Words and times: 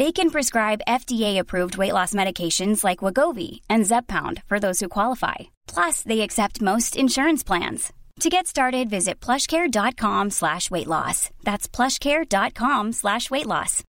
They 0.00 0.12
can 0.12 0.30
prescribe 0.30 0.86
FDA-approved 0.88 1.76
weight 1.76 1.92
loss 1.92 2.14
medications 2.14 2.82
like 2.82 3.04
Wegovy 3.04 3.60
and 3.68 3.84
Zepbound 3.84 4.42
for 4.46 4.58
those 4.58 4.80
who 4.80 4.88
qualify. 4.88 5.34
Plus, 5.66 6.02
they 6.04 6.22
accept 6.22 6.62
most 6.62 6.96
insurance 6.96 7.42
plans. 7.44 7.92
To 8.20 8.30
get 8.30 8.46
started, 8.46 8.88
visit 8.88 9.20
plushcare.com 9.20 10.30
slash 10.30 10.70
weight 10.70 10.86
loss. 10.86 11.28
That's 11.44 11.68
plushcare.com 11.68 12.92
slash 12.92 13.30
weight 13.30 13.44
loss. 13.44 13.84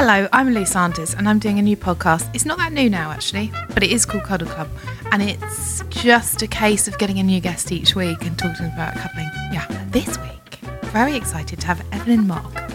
Hello, 0.00 0.28
I'm 0.32 0.50
Lou 0.50 0.64
Sanders, 0.64 1.12
and 1.14 1.28
I'm 1.28 1.38
doing 1.38 1.58
a 1.58 1.62
new 1.62 1.76
podcast. 1.76 2.32
It's 2.34 2.44
not 2.44 2.58
that 2.58 2.72
new 2.72 2.88
now, 2.88 3.10
actually, 3.10 3.50
but 3.74 3.82
it 3.82 3.90
is 3.90 4.06
called 4.06 4.22
Cuddle 4.22 4.46
Club, 4.46 4.68
and 5.12 5.22
it's 5.22 5.82
just 5.88 6.42
a 6.42 6.46
case 6.46 6.88
of 6.88 6.98
getting 6.98 7.18
a 7.18 7.22
new 7.22 7.40
guest 7.40 7.72
each 7.72 7.94
week 7.94 8.24
and 8.24 8.38
talking 8.38 8.66
about 8.66 8.94
coupling. 8.94 9.30
Yeah, 9.52 9.66
this 9.90 10.18
week, 10.18 10.58
very 10.92 11.16
excited 11.16 11.60
to 11.60 11.66
have 11.66 11.84
Evelyn 11.92 12.26
Mok, 12.26 12.70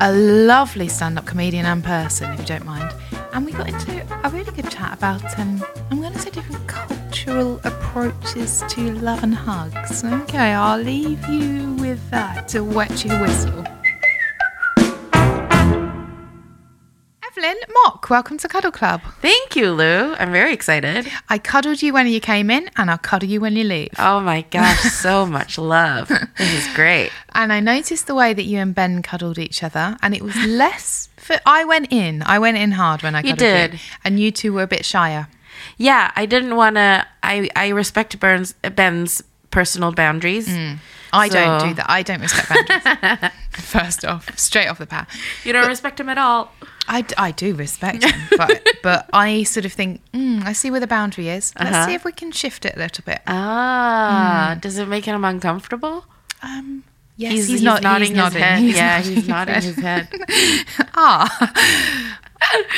a 0.00 0.12
lovely 0.12 0.88
stand-up 0.88 1.26
comedian 1.26 1.66
and 1.66 1.82
person, 1.84 2.32
if 2.32 2.40
you 2.40 2.46
don't 2.46 2.66
mind, 2.66 2.94
and 3.32 3.44
we 3.44 3.52
got 3.52 3.68
into 3.68 4.06
a 4.24 4.30
really 4.30 4.52
good 4.52 4.70
chat 4.70 4.94
about, 4.94 5.38
um, 5.38 5.62
I'm 5.90 6.00
going 6.00 6.12
to 6.12 6.18
say 6.18 6.30
different 6.30 6.66
cultural 6.66 7.60
approaches 7.64 8.62
to 8.70 8.92
love 8.94 9.22
and 9.22 9.34
hugs. 9.34 10.04
Okay, 10.04 10.52
I'll 10.52 10.80
leave 10.80 11.26
you 11.28 11.74
with 11.74 12.10
that 12.10 12.48
to 12.48 12.62
wet 12.62 13.04
your 13.04 13.20
whistle. 13.20 13.64
Evelyn 17.36 17.56
Mok, 17.84 18.08
welcome 18.08 18.38
to 18.38 18.48
Cuddle 18.48 18.70
Club. 18.70 19.02
Thank 19.20 19.56
you, 19.56 19.70
Lou. 19.70 20.14
I'm 20.14 20.32
very 20.32 20.54
excited. 20.54 21.06
I 21.28 21.36
cuddled 21.36 21.82
you 21.82 21.92
when 21.92 22.06
you 22.06 22.18
came 22.18 22.50
in, 22.50 22.70
and 22.76 22.90
I'll 22.90 22.96
cuddle 22.96 23.28
you 23.28 23.42
when 23.42 23.54
you 23.56 23.64
leave. 23.64 23.90
Oh 23.98 24.20
my 24.20 24.40
gosh, 24.50 24.80
so 24.92 25.26
much 25.26 25.58
love. 25.58 26.08
This 26.08 26.66
is 26.66 26.74
great. 26.74 27.10
And 27.34 27.52
I 27.52 27.60
noticed 27.60 28.06
the 28.06 28.14
way 28.14 28.32
that 28.32 28.44
you 28.44 28.58
and 28.58 28.74
Ben 28.74 29.02
cuddled 29.02 29.38
each 29.38 29.62
other, 29.62 29.98
and 30.00 30.14
it 30.14 30.22
was 30.22 30.34
less. 30.46 31.10
For, 31.18 31.36
I 31.44 31.64
went 31.66 31.92
in. 31.92 32.22
I 32.22 32.38
went 32.38 32.56
in 32.56 32.72
hard 32.72 33.02
when 33.02 33.14
I 33.14 33.18
You 33.18 33.34
cuddled 33.34 33.38
did. 33.72 33.80
and 34.02 34.18
you 34.18 34.30
two 34.30 34.54
were 34.54 34.62
a 34.62 34.66
bit 34.66 34.86
shyer. 34.86 35.28
Yeah, 35.76 36.12
I 36.16 36.24
didn't 36.24 36.56
want 36.56 36.76
to. 36.76 37.06
I 37.22 37.50
I 37.54 37.68
respect 37.68 38.18
Ben's 38.18 38.54
Ben's 38.62 39.22
personal 39.50 39.92
boundaries. 39.92 40.48
Mm. 40.48 40.78
I 41.12 41.28
don't 41.28 41.68
do 41.68 41.74
that. 41.74 41.86
I 41.88 42.02
don't 42.02 42.20
respect 42.20 42.48
boundaries. 42.48 43.32
First 43.76 44.04
off, 44.04 44.38
straight 44.38 44.68
off 44.68 44.78
the 44.78 44.86
bat, 44.86 45.08
You 45.44 45.52
don't 45.52 45.66
respect 45.68 45.98
him 46.00 46.08
at 46.08 46.18
all. 46.18 46.52
I, 46.88 47.04
I 47.18 47.32
do 47.32 47.54
respect 47.54 48.04
him, 48.04 48.20
but 48.36 48.64
but 48.82 49.10
I 49.12 49.42
sort 49.42 49.64
of 49.66 49.72
think 49.72 50.00
mm, 50.12 50.44
I 50.44 50.52
see 50.52 50.70
where 50.70 50.78
the 50.80 50.86
boundary 50.86 51.28
is. 51.28 51.52
Let's 51.58 51.74
Uh-huh. 51.74 51.86
see 51.86 51.94
if 51.94 52.04
we 52.04 52.12
can 52.12 52.30
shift 52.32 52.64
it 52.64 52.76
a 52.76 52.78
little 52.78 53.02
bit. 53.04 53.20
Ah, 53.26 54.56
does 54.60 54.78
it 54.78 54.86
make 54.88 55.04
him 55.04 55.24
uncomfortable? 55.24 56.04
Um, 56.42 56.84
yes, 57.16 57.32
he's, 57.32 57.40
he's, 57.46 57.54
he's 57.58 57.62
not, 57.62 57.82
nodding 57.82 58.08
he's 58.08 58.10
his 58.10 58.16
nodding. 58.18 58.42
head. 58.42 58.58
He's 58.60 58.76
yeah, 58.76 59.00
he's 59.00 59.26
nodding 59.28 59.54
his 59.62 59.76
head. 59.76 60.08
Ah, 60.98 61.52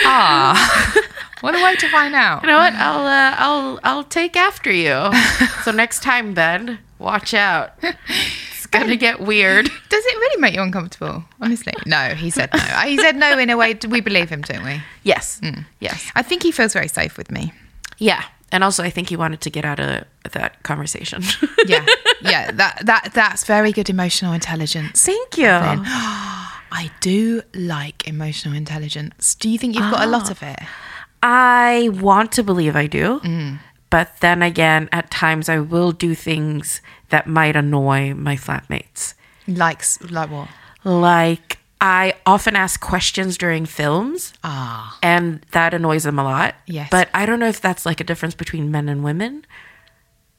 ah. 0.04 0.94
what 1.40 1.54
a 1.54 1.62
way 1.62 1.76
to 1.76 1.88
find 1.90 2.14
out. 2.14 2.42
You 2.42 2.48
know 2.48 2.56
what? 2.58 2.72
I'll 2.74 3.06
uh, 3.06 3.34
I'll 3.38 3.80
I'll 3.84 4.04
take 4.04 4.36
after 4.36 4.72
you. 4.72 5.10
so 5.64 5.70
next 5.72 6.02
time, 6.02 6.34
Ben, 6.34 6.78
watch 6.98 7.34
out. 7.34 7.72
It's 8.68 8.84
gonna 8.84 8.96
get 8.96 9.20
weird. 9.20 9.64
Does 9.88 10.04
it 10.04 10.16
really 10.16 10.40
make 10.40 10.54
you 10.54 10.62
uncomfortable? 10.62 11.24
Honestly, 11.40 11.72
no. 11.86 12.14
He 12.14 12.30
said 12.30 12.50
no. 12.52 12.60
He 12.84 12.98
said 12.98 13.16
no 13.16 13.38
in 13.38 13.50
a 13.50 13.56
way. 13.56 13.78
We 13.88 14.00
believe 14.00 14.28
him, 14.28 14.42
don't 14.42 14.64
we? 14.64 14.82
Yes, 15.04 15.40
mm. 15.42 15.64
yes, 15.80 16.10
I 16.14 16.22
think 16.22 16.42
he 16.42 16.52
feels 16.52 16.72
very 16.72 16.88
safe 16.88 17.16
with 17.16 17.30
me. 17.30 17.52
yeah. 17.98 18.24
And 18.50 18.64
also, 18.64 18.82
I 18.82 18.88
think 18.88 19.10
he 19.10 19.16
wanted 19.16 19.42
to 19.42 19.50
get 19.50 19.66
out 19.66 19.78
of 19.78 20.06
that 20.32 20.62
conversation. 20.62 21.22
Yeah, 21.66 21.84
yeah. 22.22 22.50
That 22.50 22.80
that 22.86 23.10
that's 23.12 23.44
very 23.44 23.72
good 23.72 23.90
emotional 23.90 24.32
intelligence. 24.32 25.04
Thank 25.04 25.36
you. 25.36 25.48
I 26.70 26.90
do 27.00 27.42
like 27.54 28.08
emotional 28.08 28.54
intelligence. 28.54 29.34
Do 29.34 29.50
you 29.50 29.58
think 29.58 29.74
you've 29.74 29.90
got 29.90 30.02
a 30.02 30.10
lot 30.10 30.28
ah. 30.28 30.30
of 30.30 30.42
it? 30.42 30.58
I 31.22 31.90
want 31.94 32.32
to 32.32 32.42
believe 32.42 32.76
I 32.76 32.86
do. 32.86 33.20
Mm. 33.20 33.58
But 33.90 34.20
then 34.20 34.42
again, 34.42 34.88
at 34.92 35.10
times 35.10 35.48
I 35.48 35.58
will 35.58 35.92
do 35.92 36.14
things 36.14 36.80
that 37.08 37.26
might 37.26 37.56
annoy 37.56 38.14
my 38.14 38.36
flatmates. 38.36 39.14
Like 39.46 39.82
like 40.10 40.30
what? 40.30 40.48
Like, 40.84 41.58
I 41.80 42.14
often 42.26 42.54
ask 42.56 42.80
questions 42.80 43.38
during 43.38 43.64
films, 43.66 44.32
Ah, 44.44 44.98
and 45.02 45.40
that 45.52 45.74
annoys 45.74 46.02
them 46.04 46.18
a 46.18 46.24
lot. 46.24 46.54
Yes. 46.66 46.88
But 46.90 47.08
I 47.14 47.24
don't 47.26 47.38
know 47.40 47.48
if 47.48 47.60
that's 47.60 47.86
like 47.86 48.00
a 48.00 48.04
difference 48.04 48.34
between 48.34 48.70
men 48.70 48.88
and 48.88 49.02
women. 49.02 49.44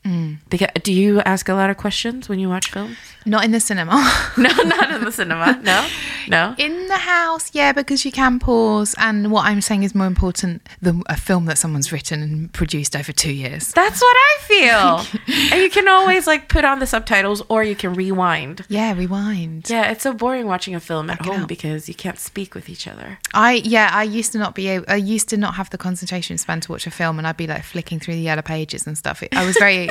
Mm. 0.06 0.38
Because 0.50 0.70
do 0.84 0.94
you 0.94 1.20
ask 1.22 1.50
a 1.50 1.54
lot 1.54 1.70
of 1.70 1.78
questions 1.78 2.30
when 2.30 2.40
you 2.40 2.50
watch 2.50 2.72
films? 2.72 2.98
not 3.26 3.46
in 3.46 3.52
the 3.52 3.60
cinema. 3.60 4.00
No, 4.38 4.50
not 4.64 4.92
in 4.92 5.04
the 5.04 5.12
cinema. 5.12 5.60
No, 5.64 5.86
no. 6.30 6.56
In 6.58 6.88
the 6.88 6.98
house, 6.98 7.54
yeah, 7.54 7.74
because 7.74 8.06
you 8.06 8.12
can 8.12 8.40
pause. 8.40 8.96
And 8.98 9.32
what 9.32 9.46
I'm 9.46 9.60
saying 9.60 9.84
is 9.84 9.94
more 9.94 10.08
important 10.08 10.66
than 10.82 11.04
a 11.08 11.18
film 11.18 11.46
that 11.46 11.58
someone's 11.58 11.92
written 11.92 12.22
and 12.22 12.54
produced 12.54 12.96
over 12.96 13.12
two 13.12 13.34
years. 13.34 13.74
That's 13.74 14.00
what 14.00 14.16
I 14.18 14.38
feel. 14.42 15.22
and 15.52 15.62
you 15.62 15.70
can 15.70 15.90
always 15.90 16.26
like 16.26 16.48
put 16.48 16.64
on 16.64 16.80
the 16.80 16.88
subtitles 16.88 17.42
or 17.50 17.64
you 17.64 17.76
can 17.76 17.96
rewind. 17.96 18.66
Yeah, 18.70 18.94
rewind. 18.94 19.70
Yeah, 19.70 19.92
it's 19.92 20.04
so 20.04 20.14
boring 20.14 20.46
watching 20.46 20.74
a 20.74 20.80
film 20.80 21.10
at 21.10 21.26
home 21.26 21.42
out. 21.42 21.48
because 21.50 21.90
you 21.90 21.96
can't 21.96 22.20
speak 22.20 22.56
with 22.56 22.70
each 22.70 22.88
other. 22.88 23.20
I 23.34 23.56
yeah, 23.66 23.90
I 23.92 24.04
used 24.04 24.32
to 24.34 24.38
not 24.38 24.56
be 24.56 24.70
able. 24.70 24.86
I 24.88 24.96
used 24.96 25.28
to 25.30 25.38
not 25.38 25.56
have 25.56 25.70
the 25.70 25.78
concentration 25.78 26.38
span 26.38 26.62
to 26.62 26.72
watch 26.72 26.88
a 26.88 26.92
film, 26.92 27.18
and 27.18 27.28
I'd 27.28 27.36
be 27.36 27.48
like 27.48 27.64
flicking 27.64 28.00
through 28.00 28.16
the 28.16 28.22
yellow 28.22 28.42
pages 28.42 28.88
and 28.88 28.98
stuff. 28.98 29.22
I 29.34 29.46
was 29.46 29.58
very 29.58 29.90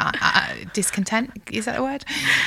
uh, 0.00 0.12
uh, 0.22 0.54
discontent. 0.72 1.30
Is 1.52 1.66
that 1.66 1.78
a 1.78 1.82
word? 1.82 2.04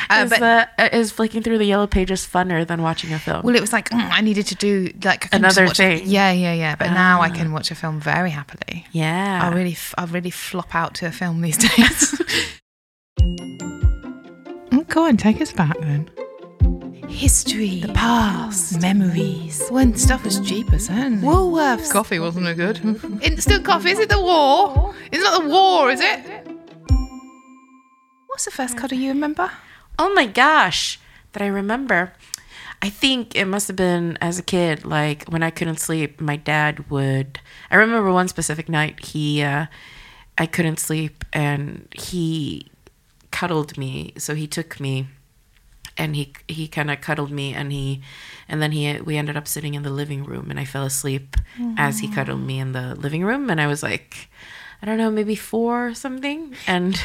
Uh, 0.09 0.23
is, 0.25 0.29
but 0.39 0.69
the, 0.77 0.97
is 0.97 1.11
flicking 1.11 1.43
through 1.43 1.57
the 1.57 1.65
yellow 1.65 1.87
pages 1.87 2.21
funner 2.25 2.65
than 2.65 2.81
watching 2.81 3.13
a 3.13 3.19
film? 3.19 3.43
well, 3.43 3.55
it 3.55 3.61
was 3.61 3.71
like 3.73 3.89
mm, 3.89 4.09
I 4.11 4.21
needed 4.21 4.47
to 4.47 4.55
do 4.55 4.91
like 5.03 5.25
I 5.25 5.27
couldn't 5.27 5.43
just 5.43 5.57
Another 5.57 5.73
thing. 5.73 6.03
Yeah, 6.05 6.31
yeah, 6.31 6.53
yeah. 6.53 6.75
But 6.75 6.91
now 6.91 7.21
I 7.21 7.29
can 7.29 7.51
watch 7.51 7.71
a 7.71 7.75
film 7.75 7.99
very 7.99 8.31
happily. 8.31 8.85
yeah. 8.91 9.41
I 9.43 9.53
really, 9.53 9.77
I 9.97 10.05
really 10.05 10.31
flop 10.31 10.73
out 10.75 10.95
to 10.95 11.05
a 11.07 11.11
film 11.11 11.41
these 11.41 11.57
days. 11.57 12.21
oh, 14.71 14.83
go 14.87 15.05
on, 15.05 15.17
take 15.17 15.41
us 15.41 15.51
back 15.51 15.79
then. 15.81 16.09
History, 17.07 17.79
the 17.81 17.93
past, 17.93 18.81
memories. 18.81 19.61
When 19.69 19.95
stuff 19.95 20.25
was 20.25 20.39
cheaper, 20.41 20.77
then. 20.77 21.21
Woolworths. 21.21 21.91
Coffee 21.91 22.17
wasn't 22.17 22.47
a 22.47 22.55
good. 22.55 22.79
Instant 23.21 23.63
coffee. 23.63 23.91
Is 23.91 23.99
it 23.99 24.09
the 24.09 24.19
war? 24.19 24.95
It's 25.11 25.23
not 25.23 25.43
the 25.43 25.49
war, 25.49 25.91
is 25.91 26.01
it? 26.01 26.32
What's 28.43 28.57
the 28.57 28.61
first 28.61 28.77
cuddle 28.77 28.97
you 28.97 29.07
remember? 29.07 29.49
oh 29.97 30.13
my 30.13 30.25
gosh, 30.25 30.99
that 31.31 31.41
I 31.41 31.47
remember. 31.47 32.11
I 32.81 32.89
think 32.89 33.37
it 33.37 33.45
must 33.45 33.69
have 33.69 33.77
been 33.77 34.17
as 34.19 34.37
a 34.37 34.43
kid, 34.43 34.83
like 34.83 35.23
when 35.29 35.41
I 35.41 35.49
couldn't 35.49 35.79
sleep, 35.79 36.19
my 36.19 36.35
dad 36.35 36.91
would. 36.91 37.39
I 37.71 37.77
remember 37.77 38.11
one 38.11 38.27
specific 38.27 38.67
night, 38.67 39.05
he, 39.05 39.41
uh, 39.41 39.67
I 40.37 40.45
couldn't 40.45 40.77
sleep 40.77 41.23
and 41.31 41.87
he 41.95 42.67
cuddled 43.31 43.77
me. 43.77 44.11
So 44.17 44.35
he 44.35 44.45
took 44.45 44.77
me 44.77 45.07
and 45.97 46.13
he 46.13 46.33
he 46.49 46.67
kind 46.67 46.91
of 46.91 46.99
cuddled 46.99 47.31
me 47.31 47.53
and 47.53 47.71
he 47.71 48.01
and 48.49 48.61
then 48.61 48.73
he 48.73 48.99
we 48.99 49.15
ended 49.15 49.37
up 49.37 49.47
sitting 49.47 49.73
in 49.73 49.83
the 49.83 49.89
living 49.89 50.25
room 50.25 50.49
and 50.49 50.59
I 50.59 50.65
fell 50.65 50.83
asleep 50.83 51.37
as 51.77 51.99
he 51.99 52.09
cuddled 52.09 52.41
me 52.41 52.59
in 52.59 52.73
the 52.73 52.93
living 52.95 53.23
room 53.23 53.49
and 53.49 53.61
I 53.61 53.67
was 53.67 53.81
like 53.83 54.27
I 54.83 54.85
don't 54.85 54.97
know, 54.97 55.09
maybe 55.09 55.35
four 55.35 55.87
or 55.87 55.93
something. 55.93 56.53
And 56.67 57.01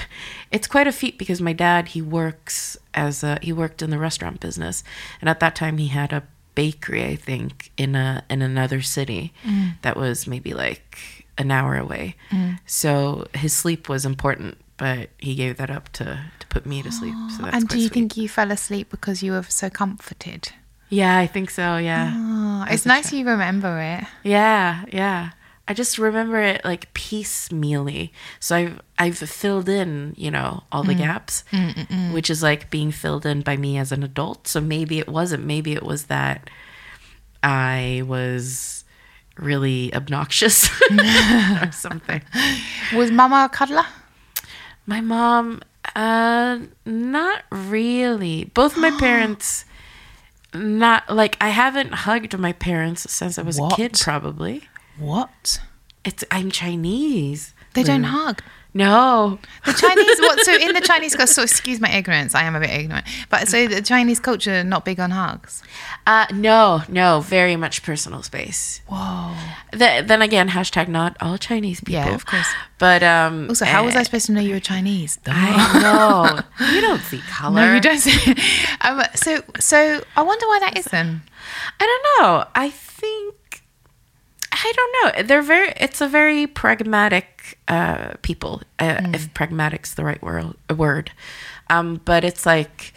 it's 0.51 0.67
quite 0.67 0.89
a 0.89 0.93
feat 0.93 1.17
because 1.17 1.41
my 1.41 1.53
dad, 1.53 1.87
he 1.87 2.03
works 2.03 2.77
as 2.93 3.23
a, 3.23 3.39
he 3.41 3.53
worked 3.53 3.83
in 3.83 3.91
the 3.91 3.99
restaurant 3.99 4.41
business. 4.41 4.83
And 5.21 5.31
at 5.31 5.39
that 5.39 5.55
time 5.55 5.79
he 5.79 5.87
had 5.87 6.13
a 6.13 6.25
bakery, 6.57 7.05
I 7.05 7.15
think, 7.15 7.71
in 7.77 7.95
a, 7.95 8.25
in 8.29 8.43
another 8.43 8.83
city 8.83 9.33
mm. 9.45 9.81
that 9.83 9.97
was 9.97 10.27
maybe 10.27 10.55
like 10.55 11.25
an 11.39 11.53
hour 11.53 11.77
away. 11.77 12.17
Mm. 12.31 12.59
So 12.67 13.29
his 13.33 13.53
sleep 13.53 13.89
was 13.89 14.05
important, 14.05 14.59
but 14.77 15.11
he 15.19 15.37
gave 15.37 15.57
that 15.59 15.71
up 15.71 15.89
to, 15.91 16.21
to 16.41 16.47
put 16.49 16.67
me 16.67 16.83
to 16.83 16.91
sleep. 16.91 17.15
So 17.37 17.45
that's 17.45 17.57
and 17.59 17.69
do 17.69 17.77
you 17.77 17.83
sweet. 17.83 17.93
think 17.93 18.17
you 18.17 18.29
fell 18.29 18.51
asleep 18.51 18.91
because 18.91 19.23
you 19.23 19.31
were 19.31 19.45
so 19.45 19.71
comforted? 19.71 20.51
Yeah, 20.89 21.17
I 21.17 21.29
think 21.29 21.51
so. 21.51 21.77
Yeah. 21.77 22.13
Oh, 22.13 22.67
it's 22.69 22.87
nice 22.87 23.13
you 23.13 23.25
remember 23.25 23.79
it. 23.79 24.05
Yeah, 24.25 24.85
yeah. 24.93 25.31
I 25.69 25.75
just 25.75 25.99
remember 25.99 26.41
it 26.41 26.65
like 26.65 26.93
piecemeally. 26.95 28.11
So 28.41 28.57
I've 28.57 28.81
I've 28.99 29.19
filled 29.19 29.69
in, 29.69 30.15
you 30.17 30.31
know, 30.31 30.65
all 30.73 30.83
the 30.83 30.95
gaps, 30.95 31.45
which 32.11 32.31
is 32.31 32.43
like 32.43 32.71
being 32.71 32.91
filled 32.91 33.27
in 33.27 33.43
by 33.43 33.59
me 33.59 33.77
as 33.77 33.93
an 33.93 34.03
adult. 34.03 34.49
So 34.49 34.63
maybe 34.63 34.99
it 34.99 35.09
wasn't. 35.09 35.45
Maybe 35.45 35.75
it 35.75 35.83
was 35.83 36.07
that 36.07 36.49
I 37.43 38.03
was 38.07 38.85
really 39.37 39.95
obnoxious 39.95 40.71
or 41.63 41.71
something. 41.73 42.23
Was 42.95 43.11
Mama 43.11 43.45
a 43.45 43.55
cuddler? 43.55 43.85
My 44.87 45.03
mom, 45.03 45.61
uh, 45.95 46.61
not 46.87 47.43
really. 47.51 48.45
Both 48.55 48.79
my 48.79 48.91
parents, 48.99 49.67
not 50.55 51.11
like 51.15 51.37
I 51.43 51.51
haven't 51.51 51.93
hugged 51.93 52.39
my 52.39 52.55
parents 52.55 53.13
since 53.13 53.39
I 53.39 53.43
was 53.43 53.59
a 53.59 53.69
kid. 53.77 53.99
Probably. 54.01 54.63
What? 54.99 55.61
It's 56.05 56.25
I'm 56.31 56.51
Chinese. 56.51 57.55
They 57.75 57.83
don't 57.83 58.05
hug. 58.05 58.43
No. 58.75 59.39
The 59.65 59.73
Chinese, 59.73 60.19
what? 60.21 60.41
So 60.45 60.55
in 60.55 60.73
the 60.75 60.81
Chinese 60.85 61.17
culture, 61.17 61.33
so 61.33 61.43
excuse 61.43 61.81
my 61.81 61.91
ignorance, 61.91 62.35
I 62.35 62.43
am 62.43 62.55
a 62.55 62.61
bit 62.61 62.71
ignorant, 62.71 63.07
but 63.31 63.49
so 63.49 63.67
the 63.67 63.81
Chinese 63.83 64.21
culture 64.21 64.63
not 64.63 64.85
big 64.85 65.01
on 65.01 65.11
hugs. 65.11 65.63
Uh, 66.07 66.27
no, 66.33 66.83
no, 66.89 67.21
very 67.21 67.57
much 67.57 67.83
personal 67.83 68.23
space. 68.23 68.81
Whoa. 68.87 69.35
Th- 69.73 70.05
then 70.07 70.23
again, 70.23 70.51
hashtag 70.51 70.89
not 70.89 71.17
all 71.21 71.39
Chinese 71.39 71.81
people. 71.81 71.95
Yeah, 71.95 72.15
of 72.15 72.27
course. 72.27 72.47
But 72.79 73.03
um, 73.03 73.49
Also, 73.49 73.65
how 73.65 73.85
was 73.85 73.97
eh, 73.97 74.01
I 74.01 74.03
supposed 74.05 74.27
to 74.27 74.33
know 74.33 74.41
you 74.41 74.55
were 74.55 74.61
Chinese? 74.61 75.19
I 75.27 75.81
know 75.83 76.67
you 76.75 76.81
don't 76.81 77.01
see 77.03 77.21
color. 77.31 77.57
No, 77.57 77.75
you 77.75 77.81
don't. 77.81 77.99
say- 77.99 78.35
um, 78.83 79.03
so, 79.15 79.43
so 79.59 80.03
I 80.17 80.23
wonder 80.23 80.47
why 80.47 80.59
that 80.61 80.77
is 80.79 80.85
then. 80.87 81.23
I 81.81 81.85
don't 81.87 82.23
know. 82.27 82.45
I 82.55 82.71
think 82.71 83.35
I 84.61 84.73
don't 84.75 84.93
know. 85.17 85.23
They're 85.23 85.43
very. 85.43 85.73
It's 85.77 86.01
a 86.01 86.09
very 86.09 86.47
pragmatic 86.47 87.59
uh, 87.69 88.15
people. 88.23 88.63
Uh, 88.79 89.11
If 89.15 89.33
pragmatic's 89.35 89.95
the 89.95 90.05
right 90.05 90.23
word, 90.23 90.55
word. 90.75 91.13
Um, 91.71 92.01
but 92.05 92.25
it's 92.25 92.45
like 92.45 92.93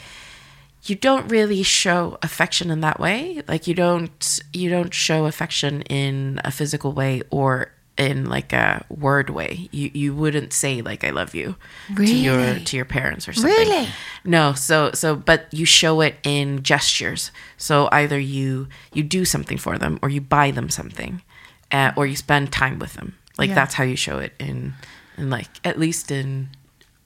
you 0.83 0.95
don't 0.95 1.27
really 1.27 1.63
show 1.63 2.17
affection 2.23 2.71
in 2.71 2.81
that 2.81 2.99
way. 2.99 3.41
Like 3.47 3.67
you 3.67 3.75
don't 3.75 4.39
you 4.53 4.69
don't 4.69 4.93
show 4.93 5.25
affection 5.25 5.81
in 5.83 6.41
a 6.43 6.51
physical 6.51 6.93
way 6.93 7.21
or 7.29 7.71
in 7.97 8.25
like 8.25 8.53
a 8.53 8.83
word 8.89 9.29
way. 9.29 9.69
You 9.71 9.91
you 9.93 10.15
wouldn't 10.15 10.53
say 10.53 10.81
like 10.81 11.03
I 11.03 11.11
love 11.11 11.35
you 11.35 11.55
to 11.95 12.15
your 12.15 12.59
to 12.59 12.75
your 12.75 12.85
parents 12.85 13.27
or 13.27 13.33
something. 13.33 13.51
Really? 13.51 13.87
No, 14.23 14.53
so 14.53 14.91
so 14.93 15.15
but 15.15 15.45
you 15.51 15.65
show 15.65 16.01
it 16.01 16.15
in 16.23 16.63
gestures. 16.63 17.31
So 17.57 17.87
either 17.91 18.19
you 18.19 18.67
you 18.93 19.03
do 19.03 19.25
something 19.25 19.59
for 19.59 19.77
them 19.77 19.99
or 20.01 20.09
you 20.09 20.21
buy 20.21 20.49
them 20.51 20.69
something 20.69 21.21
uh, 21.71 21.91
or 21.95 22.05
you 22.05 22.15
spend 22.15 22.51
time 22.51 22.79
with 22.79 22.93
them. 22.93 23.15
Like 23.37 23.49
Yeah. 23.49 23.55
that's 23.55 23.73
how 23.75 23.83
you 23.83 23.95
show 23.95 24.19
it 24.19 24.33
in 24.39 24.73
in 25.17 25.29
like 25.29 25.47
at 25.63 25.79
least 25.79 26.11
in 26.11 26.49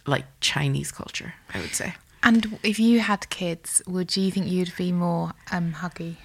like 0.05 0.25
Chinese 0.39 0.91
culture, 0.91 1.33
I 1.53 1.59
would 1.59 1.73
say. 1.75 1.93
And 2.23 2.57
if 2.63 2.79
you 2.79 2.99
had 3.01 3.29
kids, 3.29 3.81
would 3.87 4.15
you 4.17 4.31
think 4.31 4.47
you'd 4.47 4.75
be 4.77 4.91
more 4.91 5.33
um, 5.51 5.73
huggy? 5.73 6.15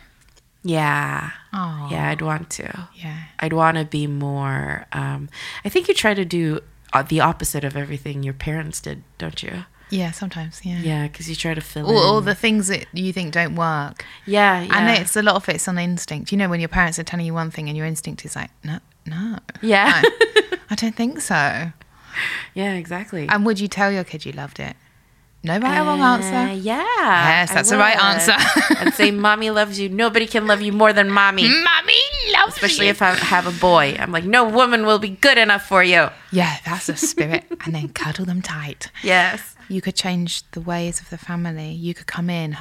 Yeah. 0.62 1.30
Aw. 1.52 1.90
Yeah, 1.90 2.08
I'd 2.10 2.22
want 2.22 2.50
to. 2.50 2.88
Yeah. 2.94 3.18
I'd 3.38 3.52
want 3.52 3.76
to 3.78 3.84
be 3.84 4.06
more. 4.06 4.86
Um, 4.92 5.28
I 5.64 5.68
think 5.68 5.88
you 5.88 5.94
try 5.94 6.14
to 6.14 6.24
do 6.24 6.60
uh, 6.92 7.02
the 7.02 7.20
opposite 7.20 7.64
of 7.64 7.76
everything 7.76 8.22
your 8.22 8.34
parents 8.34 8.80
did, 8.80 9.02
don't 9.18 9.42
you? 9.42 9.64
Yeah, 9.90 10.10
sometimes. 10.12 10.60
Yeah. 10.64 10.80
Yeah, 10.80 11.06
because 11.08 11.28
you 11.28 11.36
try 11.36 11.54
to 11.54 11.60
fill 11.60 11.86
All, 11.86 11.98
all 11.98 12.20
the 12.20 12.34
things 12.34 12.68
that 12.68 12.86
you 12.92 13.12
think 13.12 13.32
don't 13.32 13.56
work. 13.56 14.04
yeah, 14.26 14.62
yeah. 14.62 14.76
And 14.78 15.00
it's 15.02 15.16
a 15.16 15.22
lot 15.22 15.36
of 15.36 15.48
it's 15.48 15.66
on 15.68 15.78
instinct. 15.78 16.32
You 16.32 16.38
know, 16.38 16.48
when 16.48 16.60
your 16.60 16.68
parents 16.68 16.98
are 16.98 17.04
telling 17.04 17.26
you 17.26 17.34
one 17.34 17.50
thing 17.50 17.68
and 17.68 17.76
your 17.76 17.86
instinct 17.86 18.24
is 18.24 18.36
like, 18.36 18.50
no, 18.64 18.78
no. 19.06 19.38
Yeah. 19.62 20.00
No, 20.02 20.58
I 20.70 20.74
don't 20.76 20.94
think 20.94 21.20
so. 21.20 21.72
yeah, 22.54 22.74
exactly. 22.74 23.26
And 23.28 23.44
would 23.46 23.58
you 23.60 23.68
tell 23.68 23.90
your 23.90 24.04
kid 24.04 24.24
you 24.24 24.32
loved 24.32 24.60
it? 24.60 24.76
No 25.42 25.58
right 25.58 25.78
or 25.80 25.84
wrong 25.84 26.02
Uh, 26.02 26.04
answer. 26.16 26.52
Yeah. 26.54 26.84
Yes, 26.84 27.50
that's 27.52 27.70
the 27.70 27.78
right 27.78 27.98
answer. 27.98 28.34
I'd 28.80 28.92
say, 28.94 29.10
"Mommy 29.10 29.48
loves 29.50 29.80
you. 29.80 29.88
Nobody 29.88 30.26
can 30.26 30.46
love 30.46 30.60
you 30.60 30.70
more 30.72 30.92
than 30.92 31.10
mommy." 31.10 31.48
Mummy 31.48 32.02
loves 32.32 32.56
you. 32.56 32.66
Especially 32.66 32.86
you. 32.86 32.90
if 32.90 33.00
I 33.00 33.14
have 33.14 33.46
a 33.46 33.52
boy, 33.58 33.96
I'm 33.98 34.12
like, 34.12 34.24
"No 34.24 34.44
woman 34.44 34.84
will 34.84 34.98
be 34.98 35.08
good 35.08 35.38
enough 35.38 35.66
for 35.66 35.82
you." 35.82 36.08
Yeah, 36.30 36.58
that's 36.66 36.86
the 36.88 36.96
spirit. 36.96 37.44
and 37.64 37.74
then 37.74 37.88
cuddle 37.88 38.26
them 38.26 38.42
tight. 38.42 38.90
Yes. 39.02 39.56
You 39.68 39.80
could 39.80 39.94
change 39.94 40.42
the 40.50 40.60
ways 40.60 41.00
of 41.00 41.08
the 41.08 41.18
family. 41.18 41.70
You 41.72 41.94
could 41.94 42.06
come 42.06 42.28
in, 42.28 42.58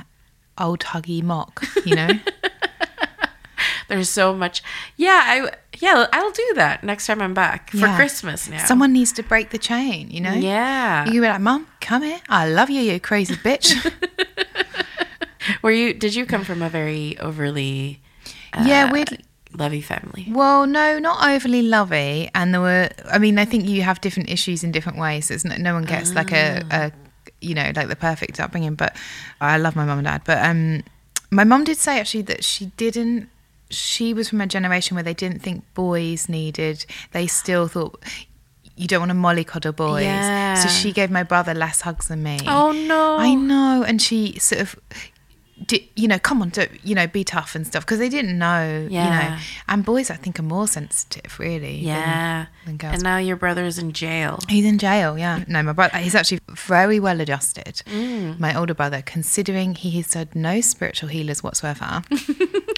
old 0.58 0.80
huggy 0.82 1.22
Mok, 1.22 1.66
you 1.86 1.96
know? 1.96 2.10
There's 3.90 4.10
so 4.10 4.36
much. 4.36 4.62
Yeah, 4.96 5.22
I 5.26 5.52
yeah, 5.80 6.06
I'll 6.14 6.32
do 6.32 6.52
that 6.56 6.84
next 6.84 7.08
time 7.08 7.22
I'm 7.22 7.34
back 7.34 7.72
for 7.72 7.78
Yeah. 7.78 7.96
Christmas 7.96 8.48
now. 8.50 8.64
Someone 8.66 8.94
needs 8.94 9.12
to 9.14 9.24
break 9.24 9.50
the 9.50 9.58
chain, 9.58 10.12
you 10.12 10.22
know? 10.22 10.34
Yeah. 10.34 11.06
You 11.10 11.22
be 11.22 11.28
like, 11.28 11.42
Mum, 11.42 11.68
come 11.82 12.04
here. 12.04 12.20
I 12.30 12.48
love 12.50 12.70
you, 12.70 12.82
you 12.82 13.00
crazy 13.00 13.36
bitch. 13.36 13.76
Were 15.62 15.72
you? 15.72 15.94
Did 15.94 16.16
you 16.16 16.26
come 16.26 16.44
from 16.44 16.62
a 16.62 16.70
very 16.70 17.18
overly 17.20 18.02
yeah, 18.64 18.92
we'd 18.92 19.24
lovey 19.58 19.82
family? 19.82 20.28
Well, 20.30 20.68
no, 20.68 21.00
not 21.00 21.28
overly 21.28 21.62
lovey. 21.62 22.30
And 22.36 22.54
there 22.54 22.62
were, 22.62 22.90
I 23.10 23.18
mean, 23.18 23.40
I 23.40 23.46
think 23.46 23.66
you 23.68 23.82
have 23.82 24.02
different 24.02 24.30
issues 24.30 24.64
in 24.64 24.72
different 24.72 24.98
ways. 24.98 25.32
It's 25.32 25.46
no, 25.46 25.56
no 25.58 25.74
one 25.74 25.84
gets 25.86 26.14
like 26.14 26.32
a, 26.32 26.64
a, 26.72 26.92
you 27.42 27.56
know, 27.56 27.72
like 27.76 27.88
the 27.88 27.96
perfect 27.96 28.40
upbringing. 28.40 28.76
But 28.76 28.96
I 29.42 29.58
love 29.58 29.76
my 29.76 29.86
mum 29.86 30.00
and 30.00 30.06
dad. 30.06 30.22
But 30.26 30.44
um, 30.46 30.84
my 31.32 31.44
mum 31.44 31.64
did 31.64 31.78
say 31.78 32.00
actually 32.00 32.24
that 32.24 32.44
she 32.44 32.68
didn't. 32.78 33.30
She 33.70 34.14
was 34.14 34.30
from 34.30 34.42
a 34.42 34.48
generation 34.48 34.96
where 34.96 35.04
they 35.04 35.14
didn't 35.14 35.40
think 35.40 35.64
boys 35.74 36.28
needed. 36.28 36.86
They 37.12 37.28
still 37.28 37.68
thought 37.68 38.04
you 38.76 38.88
don't 38.88 39.02
want 39.02 39.12
to 39.12 39.18
mollycoddle 39.18 39.76
boys. 39.76 40.04
Yeah. 40.04 40.56
So 40.56 40.70
she 40.70 40.92
gave 40.94 41.12
my 41.12 41.24
brother 41.24 41.54
less 41.54 41.82
hugs 41.82 42.08
than 42.08 42.24
me. 42.24 42.40
Oh 42.48 42.72
no! 42.72 43.18
I 43.18 43.34
know, 43.36 43.84
and 43.86 44.02
she 44.02 44.40
sort 44.40 44.62
of, 44.62 44.76
did, 45.66 45.84
you 45.96 46.08
know, 46.08 46.20
come 46.20 46.42
on, 46.42 46.50
do, 46.50 46.68
you 46.84 46.96
know, 46.96 47.08
be 47.08 47.24
tough 47.24 47.56
and 47.56 47.66
stuff 47.66 47.86
because 47.86 48.00
they 48.00 48.10
didn't 48.10 48.38
know, 48.38 48.88
you 48.90 49.00
know. 49.00 49.38
And 49.68 49.84
boys, 49.86 50.10
I 50.10 50.16
think, 50.16 50.40
are 50.40 50.44
more 50.44 50.68
sensitive, 50.68 51.40
really. 51.40 51.78
Yeah. 51.78 52.48
than 52.66 52.78
girls. 52.78 52.94
and 52.96 53.04
now 53.04 53.18
your 53.18 53.36
brother's 53.36 53.78
in 53.78 53.92
jail. 53.92 54.40
He's 54.48 54.66
in 54.66 54.78
jail, 54.78 55.18
yeah. 55.18 55.44
No, 55.48 55.62
my 55.64 55.74
brother, 55.74 55.98
he's 55.98 56.16
actually 56.16 56.40
very 56.50 57.00
well 57.00 57.20
adjusted. 57.22 57.82
Mm. 57.86 58.40
My 58.40 58.58
older 58.58 58.74
brother, 58.74 59.02
considering 59.06 59.76
he 59.76 59.92
has 59.92 60.14
had 60.14 60.36
no 60.36 60.62
spiritual 60.62 61.10
healers 61.10 61.44
whatsoever, 61.44 62.02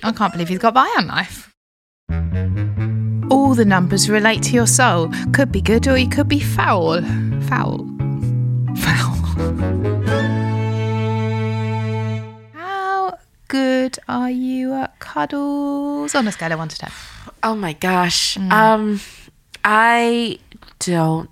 I 0.04 0.12
can't 0.12 0.32
believe 0.34 0.50
he's 0.50 0.60
got 0.60 0.74
by 0.74 0.88
on 0.98 1.08
life. 1.08 1.54
All 3.32 3.56
the 3.56 3.66
numbers 3.66 4.10
relate 4.10 4.44
to 4.44 4.54
your 4.54 4.68
soul. 4.68 5.10
Could 5.34 5.52
be 5.52 5.62
good 5.62 5.88
or 5.88 5.98
you 5.98 6.10
could 6.10 6.28
be 6.28 6.42
foul. 6.42 7.02
Foul. 7.44 7.88
Foul. 8.78 9.88
good 13.52 13.94
are 14.08 14.30
you 14.32 14.74
at 14.84 14.92
cuddles? 15.00 16.16
On 16.16 16.28
a 16.28 16.32
scale 16.32 16.52
of 16.54 16.60
one 16.60 16.70
to 16.70 16.78
ten. 16.84 16.92
Oh 17.44 17.56
my 17.56 17.74
gosh. 17.74 18.38
Mm. 18.38 18.52
Um 18.52 18.84
I 19.64 20.40
don't 20.80 21.30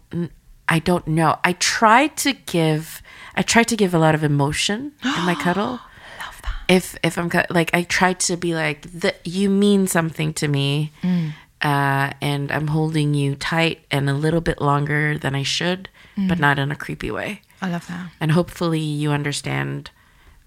I 0.67 0.79
don't 0.79 1.07
know. 1.07 1.31
I 1.43 1.53
try 1.53 2.07
to 2.23 2.33
give 2.33 3.01
I 3.35 3.41
try 3.41 3.63
to 3.63 3.75
give 3.75 3.93
a 3.93 3.99
lot 4.05 4.15
of 4.15 4.23
emotion 4.23 4.79
in 5.03 5.23
my 5.25 5.35
cuddle. 5.45 5.79
Love 6.19 6.37
that. 6.43 6.55
If 6.67 6.95
if 7.03 7.17
I'm 7.17 7.29
like 7.49 7.69
I 7.73 7.83
try 7.83 8.13
to 8.27 8.37
be 8.37 8.53
like 8.53 8.81
the, 9.01 9.11
you 9.23 9.49
mean 9.49 9.87
something 9.87 10.33
to 10.35 10.47
me. 10.47 10.91
Mm. 11.01 11.31
Uh, 11.61 12.13
and 12.21 12.51
I'm 12.55 12.67
holding 12.67 13.13
you 13.13 13.35
tight 13.35 13.79
and 13.91 14.09
a 14.09 14.13
little 14.13 14.39
bit 14.39 14.61
longer 14.61 15.17
than 15.17 15.35
I 15.35 15.43
should, 15.43 15.89
but 16.15 16.37
Mm. 16.37 16.39
not 16.39 16.55
in 16.59 16.71
a 16.71 16.75
creepy 16.75 17.11
way. 17.11 17.41
I 17.61 17.67
love 17.69 17.85
that. 17.87 18.11
And 18.21 18.31
hopefully 18.31 18.79
you 18.79 19.11
understand 19.11 19.91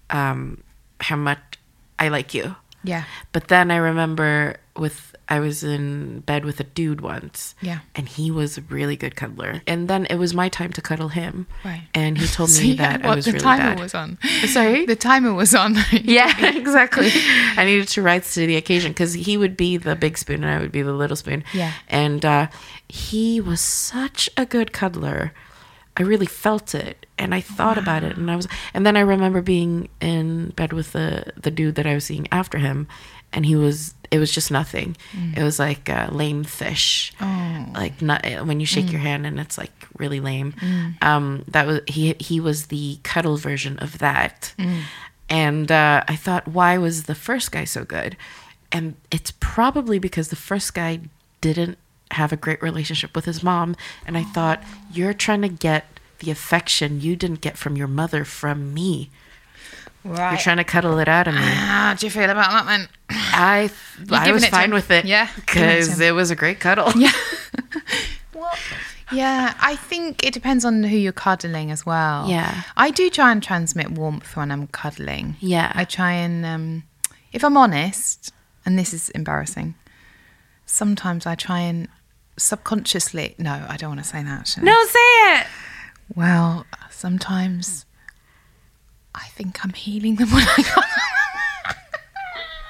um, 0.09 0.63
how 0.99 1.15
much 1.15 1.52
I 2.03 2.09
like 2.09 2.33
you. 2.33 2.55
Yeah. 2.83 3.05
But 3.31 3.47
then 3.47 3.71
I 3.71 3.77
remember 3.77 4.57
with 4.75 5.15
I 5.29 5.39
was 5.39 5.63
in 5.63 6.19
bed 6.19 6.43
with 6.43 6.59
a 6.59 6.65
dude 6.65 6.99
once. 6.99 7.55
Yeah. 7.61 7.79
And 7.95 8.09
he 8.09 8.29
was 8.29 8.57
a 8.57 8.61
really 8.61 8.97
good 8.97 9.15
cuddler. 9.15 9.61
And 9.65 9.87
then 9.87 10.05
it 10.09 10.15
was 10.15 10.33
my 10.33 10.49
time 10.49 10.73
to 10.73 10.81
cuddle 10.81 11.07
him. 11.07 11.47
Right. 11.63 11.83
And 11.93 12.17
he 12.17 12.27
told 12.27 12.49
me 12.59 12.71
you 12.71 12.75
that 12.75 13.05
I 13.05 13.15
was 13.15 13.25
the 13.25 13.31
really 13.31 13.43
timer 13.43 13.75
bad. 13.75 13.79
was 13.79 13.95
on. 13.95 14.17
Sorry? 14.45 14.85
The 14.85 14.97
timer 14.97 15.33
was 15.33 15.55
on. 15.55 15.77
yeah, 15.91 16.33
exactly. 16.55 17.09
I 17.55 17.63
needed 17.63 17.87
to 17.89 18.01
rise 18.01 18.33
to 18.33 18.45
the 18.45 18.57
occasion 18.57 18.91
because 18.91 19.13
he 19.13 19.37
would 19.37 19.55
be 19.55 19.77
the 19.77 19.95
big 19.95 20.17
spoon 20.17 20.43
and 20.43 20.53
I 20.53 20.59
would 20.59 20.73
be 20.73 20.81
the 20.81 20.93
little 20.93 21.15
spoon. 21.15 21.45
Yeah. 21.53 21.71
And 21.87 22.25
uh, 22.25 22.47
he 22.89 23.39
was 23.39 23.61
such 23.61 24.29
a 24.35 24.45
good 24.45 24.73
cuddler. 24.73 25.31
I 25.95 26.03
really 26.03 26.25
felt 26.25 26.73
it, 26.73 27.05
and 27.17 27.35
I 27.35 27.41
thought 27.41 27.77
about 27.77 28.03
it, 28.03 28.17
and 28.17 28.31
I 28.31 28.35
was, 28.35 28.47
and 28.73 28.85
then 28.85 28.97
I 28.97 29.01
remember 29.01 29.41
being 29.41 29.89
in 30.01 30.49
bed 30.49 30.73
with 30.73 30.91
the 30.93 31.31
the 31.39 31.51
dude 31.51 31.75
that 31.75 31.85
I 31.85 31.93
was 31.93 32.05
seeing 32.05 32.27
after 32.31 32.57
him, 32.57 32.87
and 33.31 33.45
he 33.45 33.55
was. 33.55 33.93
It 34.11 34.19
was 34.19 34.31
just 34.31 34.51
nothing. 34.51 34.95
It 35.35 35.41
was 35.41 35.57
like 35.57 35.89
uh, 35.89 36.09
lame 36.11 36.43
fish, 36.43 37.13
like 37.73 37.99
not 37.99 38.23
when 38.45 38.59
you 38.59 38.65
shake 38.67 38.91
your 38.91 39.01
hand 39.01 39.25
and 39.25 39.39
it's 39.39 39.57
like 39.57 39.71
really 39.97 40.19
lame. 40.19 40.53
Um, 41.01 41.43
that 41.47 41.65
was 41.65 41.79
he. 41.87 42.15
He 42.19 42.39
was 42.39 42.67
the 42.67 42.99
cuddle 43.01 43.37
version 43.37 43.79
of 43.79 43.97
that. 43.97 44.53
And 45.29 45.71
uh, 45.71 46.03
I 46.07 46.15
thought, 46.15 46.47
why 46.47 46.77
was 46.77 47.03
the 47.05 47.15
first 47.15 47.51
guy 47.51 47.63
so 47.63 47.85
good? 47.85 48.15
And 48.71 48.93
it's 49.09 49.31
probably 49.39 49.97
because 49.97 50.27
the 50.29 50.35
first 50.35 50.75
guy 50.75 50.99
didn't 51.41 51.79
have 52.13 52.31
a 52.31 52.37
great 52.37 52.61
relationship 52.61 53.15
with 53.15 53.25
his 53.25 53.43
mom. 53.43 53.75
And 54.05 54.17
I 54.17 54.23
thought, 54.23 54.63
you're 54.91 55.13
trying 55.13 55.41
to 55.41 55.49
get 55.49 55.85
the 56.19 56.31
affection 56.31 57.01
you 57.01 57.15
didn't 57.15 57.41
get 57.41 57.57
from 57.57 57.75
your 57.75 57.87
mother 57.87 58.23
from 58.23 58.73
me. 58.73 59.09
Right. 60.03 60.31
You're 60.31 60.39
trying 60.39 60.57
to 60.57 60.63
cuddle 60.63 60.99
it 60.99 61.07
out 61.07 61.27
of 61.27 61.33
me. 61.33 61.41
How 61.41 61.93
do 61.93 62.05
you 62.05 62.09
feel 62.09 62.29
about 62.29 62.51
that 62.51 62.65
then? 62.65 62.89
I 63.09 63.69
I 64.11 64.31
was 64.31 64.45
fine 64.47 64.73
with 64.73 64.91
it. 64.91 65.05
Yeah, 65.05 65.27
giving 65.27 65.69
it 65.69 65.75
because 65.85 65.99
it 65.99 66.13
was 66.13 66.29
a 66.29 66.35
great 66.35 66.59
cuddle. 66.59 66.91
Yeah. 66.95 67.11
well, 68.33 68.51
yeah, 69.13 69.53
I 69.61 69.75
think 69.75 70.25
it 70.25 70.33
depends 70.33 70.65
on 70.65 70.83
who 70.83 70.97
you're 70.97 71.13
cuddling 71.13 71.71
as 71.71 71.85
well. 71.85 72.27
Yeah. 72.27 72.63
I 72.75 72.91
do 72.91 73.09
try 73.09 73.31
and 73.31 73.41
transmit 73.41 73.91
warmth 73.91 74.35
when 74.35 74.51
I'm 74.51 74.67
cuddling. 74.67 75.35
Yeah. 75.39 75.71
I 75.73 75.85
try 75.85 76.11
and, 76.13 76.45
um, 76.45 76.83
if 77.31 77.43
I'm 77.43 77.55
honest, 77.55 78.33
and 78.65 78.77
this 78.77 78.93
is 78.93 79.09
embarrassing, 79.09 79.75
sometimes 80.65 81.25
I 81.25 81.35
try 81.35 81.59
and 81.59 81.87
subconsciously, 82.37 83.35
no, 83.37 83.65
I 83.69 83.77
don't 83.77 83.89
want 83.89 84.01
to 84.01 84.07
say 84.07 84.23
that. 84.23 84.57
No, 84.61 84.83
say 84.85 84.99
it. 84.99 85.47
Well, 86.15 86.65
sometimes 86.89 87.85
I 89.15 89.27
think 89.29 89.63
I'm 89.63 89.73
healing 89.73 90.15
them 90.15 90.29
when 90.31 90.43
I 90.43 90.63
cuddle. 90.63 90.83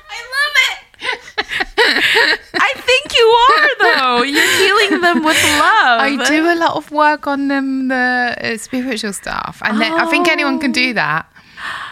I 0.09 0.19
love 0.35 0.55
it. 0.69 2.39
I 2.55 2.71
think 2.75 3.17
you 3.17 3.25
are 3.25 3.69
though. 3.79 4.23
You're 4.23 4.57
healing 4.57 5.01
them 5.01 5.23
with 5.23 5.41
love. 5.59 6.01
I 6.01 6.23
do 6.27 6.45
a 6.51 6.55
lot 6.55 6.75
of 6.75 6.91
work 6.91 7.27
on 7.27 7.47
them, 7.47 7.87
the 7.87 8.35
uh, 8.41 8.57
spiritual 8.57 9.13
stuff, 9.13 9.61
and 9.63 9.79
then 9.81 9.93
I 9.93 10.09
think 10.09 10.27
anyone 10.27 10.59
can 10.59 10.71
do 10.71 10.93
that. 10.93 11.31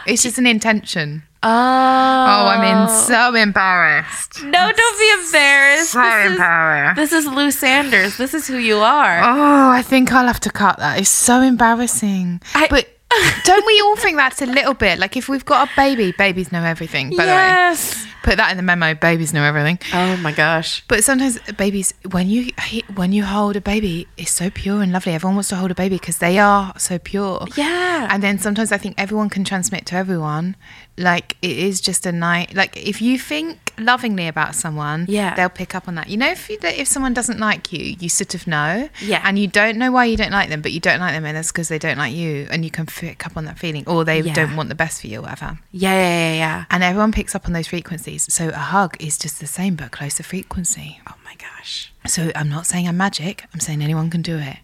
It's 0.06 0.24
just 0.24 0.38
an 0.38 0.48
intention. 0.48 1.24
Oh, 1.44 1.48
Oh, 1.50 2.48
I'm 2.48 2.64
in 2.64 2.88
oh. 2.90 3.04
so 3.08 3.36
embarrassed. 3.36 4.44
No, 4.44 4.72
don't 4.72 5.00
be 5.00 5.12
embarrassed. 5.26 5.92
So 5.92 6.00
this, 6.02 6.26
is, 6.26 6.32
embarrassed. 6.34 6.96
this 6.98 7.12
is 7.12 7.26
Lou 7.28 7.52
Sanders. 7.52 8.18
This 8.18 8.34
is 8.34 8.48
who 8.48 8.58
you 8.58 8.78
are. 8.78 9.20
Oh, 9.24 9.70
I 9.70 9.82
think 9.82 10.12
I'll 10.12 10.28
have 10.28 10.40
to 10.42 10.52
cut 10.52 10.78
that. 10.80 11.00
It's 11.00 11.10
so 11.10 11.42
embarrassing. 11.42 12.42
I- 12.56 12.68
but 12.70 12.88
don't 13.44 13.66
we 13.66 13.82
all 13.82 13.98
think 13.98 14.16
that's 14.18 14.42
a 14.42 14.46
little 14.46 14.74
bit 14.74 14.98
like 14.98 15.18
if 15.18 15.28
we've 15.28 15.44
got 15.44 15.68
a 15.68 15.72
baby, 15.76 16.14
babies 16.18 16.52
know 16.52 16.64
everything. 16.64 17.10
By 17.18 17.26
yes. 17.26 17.94
the 17.94 18.06
way, 18.06 18.12
put 18.24 18.38
that 18.38 18.52
in 18.52 18.58
the 18.58 18.64
memo. 18.64 18.94
Babies 18.94 19.34
know 19.34 19.44
everything. 19.44 19.80
Oh 19.94 20.16
my 20.18 20.32
gosh. 20.32 20.82
But 20.88 21.04
sometimes 21.04 21.38
babies, 21.58 21.94
when 22.12 22.30
you 22.30 22.52
when 22.96 23.12
you 23.12 23.26
hold 23.26 23.58
a 23.58 23.62
baby, 23.62 24.08
it's 24.16 24.32
so 24.32 24.50
pure 24.50 24.82
and 24.82 24.94
lovely. 24.94 25.12
Everyone 25.14 25.36
wants 25.36 25.50
to 25.50 25.58
hold 25.58 25.72
a 25.72 25.76
baby 25.76 25.96
because 25.98 26.20
they 26.20 26.40
are 26.40 26.72
so 26.78 27.00
pure. 27.00 27.46
Yeah. 27.58 28.08
And 28.10 28.24
then 28.24 28.40
sometimes 28.40 28.72
I 28.72 28.78
think 28.78 28.96
everyone 28.98 29.30
can 29.30 29.44
transmit 29.44 29.86
to 29.88 29.96
everyone. 29.96 30.56
Like 31.02 31.36
it 31.42 31.58
is 31.58 31.82
just 31.82 32.06
a 32.06 32.12
night. 32.12 32.54
Like 32.54 32.78
if 32.78 33.02
you 33.02 33.18
think 33.20 33.74
lovingly 33.78 34.28
about 34.28 34.54
someone, 34.56 35.06
Yeah. 35.10 35.34
they'll 35.36 35.50
pick 35.50 35.74
up 35.76 35.88
on 35.88 35.96
that. 35.96 36.10
You 36.10 36.18
know, 36.18 36.30
if 36.30 36.50
you, 36.50 36.58
if 36.62 36.88
someone 36.88 37.14
doesn't 37.14 37.40
like 37.40 37.74
you, 37.74 37.96
you 38.00 38.10
sort 38.10 38.36
of 38.36 38.46
know. 38.48 38.90
Yeah. 39.02 39.22
And 39.24 39.40
you 39.40 39.48
don't 39.48 39.78
know 39.78 39.92
why 39.92 40.06
you 40.06 40.18
don't 40.18 40.32
like 40.32 40.50
them, 40.50 40.62
but 40.62 40.72
you 40.72 40.80
don't 40.80 41.00
like 41.00 41.14
them, 41.14 41.26
and 41.26 41.36
that's 41.36 41.52
because 41.52 41.68
they 41.70 41.80
don't 41.80 41.98
like 41.98 42.14
you, 42.14 42.48
and 42.52 42.64
you 42.64 42.72
can 42.72 42.86
pick 42.86 43.26
up 43.26 43.36
on 43.38 43.46
that 43.46 43.58
feeling, 43.58 43.84
or 43.88 44.06
they 44.06 44.22
Yeah. 44.22 44.34
don't 44.34 44.56
want 44.56 44.70
the 44.70 44.76
best 44.76 45.02
for 45.02 45.08
you, 45.08 45.20
or 45.20 45.22
whatever. 45.24 45.58
Yeah, 45.72 45.94
yeah, 45.94 46.20
yeah, 46.30 46.34
yeah. 46.36 46.66
And 46.70 46.84
everyone 46.84 47.12
picks 47.12 47.34
up 47.36 47.46
on 47.48 47.54
those 47.54 47.68
frequencies. 47.68 48.32
So 48.34 48.50
a 48.50 48.54
hug 48.76 48.96
is 49.00 49.18
just 49.18 49.40
the 49.40 49.48
same, 49.48 49.76
but 49.76 49.92
closer 49.92 50.24
frequency. 50.24 51.00
Oh 51.10 51.16
my 51.26 51.36
gosh. 51.36 51.92
So 52.06 52.32
I'm 52.36 52.50
not 52.50 52.66
saying 52.68 52.88
I'm 52.88 52.98
magic. 52.98 53.46
I'm 53.54 53.60
saying 53.60 53.82
anyone 53.82 54.10
can 54.10 54.22
do 54.22 54.38
it. 54.38 54.58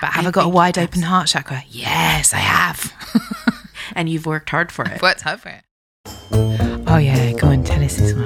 But 0.00 0.12
have 0.14 0.24
I, 0.24 0.28
I 0.28 0.30
got 0.32 0.46
a 0.46 0.48
wide 0.48 0.76
open 0.78 1.02
heart 1.02 1.28
chakra? 1.28 1.62
Yes, 1.68 2.34
I 2.34 2.38
have. 2.38 2.92
And 3.96 4.08
you've 4.08 4.26
worked 4.26 4.50
hard 4.50 4.70
for 4.70 4.84
it. 4.84 5.02
Worked 5.02 5.22
hard 5.22 5.40
for 5.40 5.48
it. 5.48 5.62
Oh 6.92 6.96
yeah, 6.98 7.32
go 7.32 7.48
and 7.50 7.64
tell 7.64 7.82
us 7.84 7.96
this 7.96 8.14
one. 8.14 8.24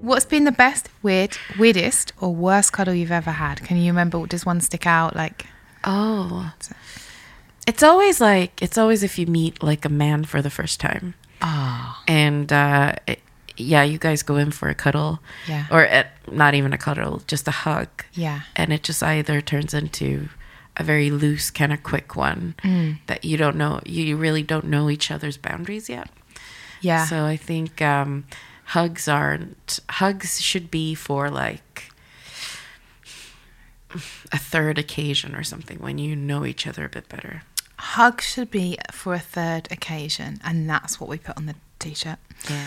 What's 0.00 0.24
been 0.24 0.44
the 0.44 0.52
best, 0.52 0.88
weird, 1.02 1.36
weirdest, 1.58 2.12
or 2.20 2.32
worst 2.32 2.72
cuddle 2.72 2.94
you've 2.94 3.10
ever 3.10 3.32
had? 3.32 3.62
Can 3.64 3.76
you 3.76 3.90
remember? 3.90 4.24
Does 4.26 4.46
one 4.46 4.60
stick 4.60 4.86
out? 4.86 5.16
Like, 5.16 5.46
Oh. 5.84 6.52
It's 7.66 7.82
always 7.82 8.20
like 8.20 8.62
it's 8.62 8.78
always 8.78 9.02
if 9.02 9.18
you 9.18 9.26
meet 9.26 9.60
like 9.60 9.84
a 9.84 9.88
man 9.88 10.22
for 10.24 10.40
the 10.40 10.50
first 10.50 10.78
time. 10.78 11.14
ah, 11.42 12.00
and 12.06 12.52
uh, 12.52 12.92
it, 13.08 13.20
yeah, 13.56 13.82
you 13.82 13.98
guys 13.98 14.22
go 14.22 14.36
in 14.36 14.52
for 14.52 14.68
a 14.68 14.74
cuddle, 14.74 15.18
Yeah. 15.48 15.66
or 15.70 15.88
uh 15.88 16.04
not 16.30 16.54
even 16.54 16.72
a 16.72 16.78
cuddle, 16.78 17.22
just 17.26 17.48
a 17.48 17.50
hug, 17.50 17.88
yeah, 18.14 18.42
and 18.54 18.72
it 18.72 18.84
just 18.84 19.02
either 19.02 19.40
turns 19.40 19.74
into 19.74 20.28
a 20.76 20.84
very 20.84 21.10
loose, 21.10 21.50
kind 21.50 21.72
of 21.72 21.82
quick 21.82 22.16
one 22.16 22.54
Mm. 22.62 22.98
that 23.06 23.24
you 23.24 23.36
don't 23.36 23.56
know, 23.56 23.80
you 23.86 24.16
really 24.16 24.42
don't 24.42 24.66
know 24.66 24.90
each 24.90 25.10
other's 25.10 25.36
boundaries 25.36 25.88
yet. 25.88 26.08
yeah. 26.80 27.06
So 27.06 27.24
I 27.24 27.36
think 27.36 27.80
um, 27.80 28.24
hugs 28.66 29.08
aren't 29.08 29.80
hugs 29.88 30.40
should 30.40 30.70
be 30.70 30.94
for 30.94 31.30
like 31.30 31.90
a 34.32 34.38
third 34.38 34.76
occasion 34.78 35.34
or 35.34 35.42
something 35.42 35.78
when 35.78 35.96
you 35.98 36.14
know 36.14 36.44
each 36.44 36.66
other 36.66 36.84
a 36.84 36.88
bit 36.88 37.08
better. 37.08 37.42
hug 37.78 38.20
should 38.20 38.50
be 38.50 38.76
for 38.92 39.14
a 39.14 39.18
third 39.18 39.68
occasion, 39.70 40.40
and 40.44 40.68
that's 40.68 41.00
what 41.00 41.08
we 41.08 41.16
put 41.18 41.36
on 41.36 41.46
the 41.46 41.54
t-shirt. 41.78 42.18
Yeah. 42.50 42.66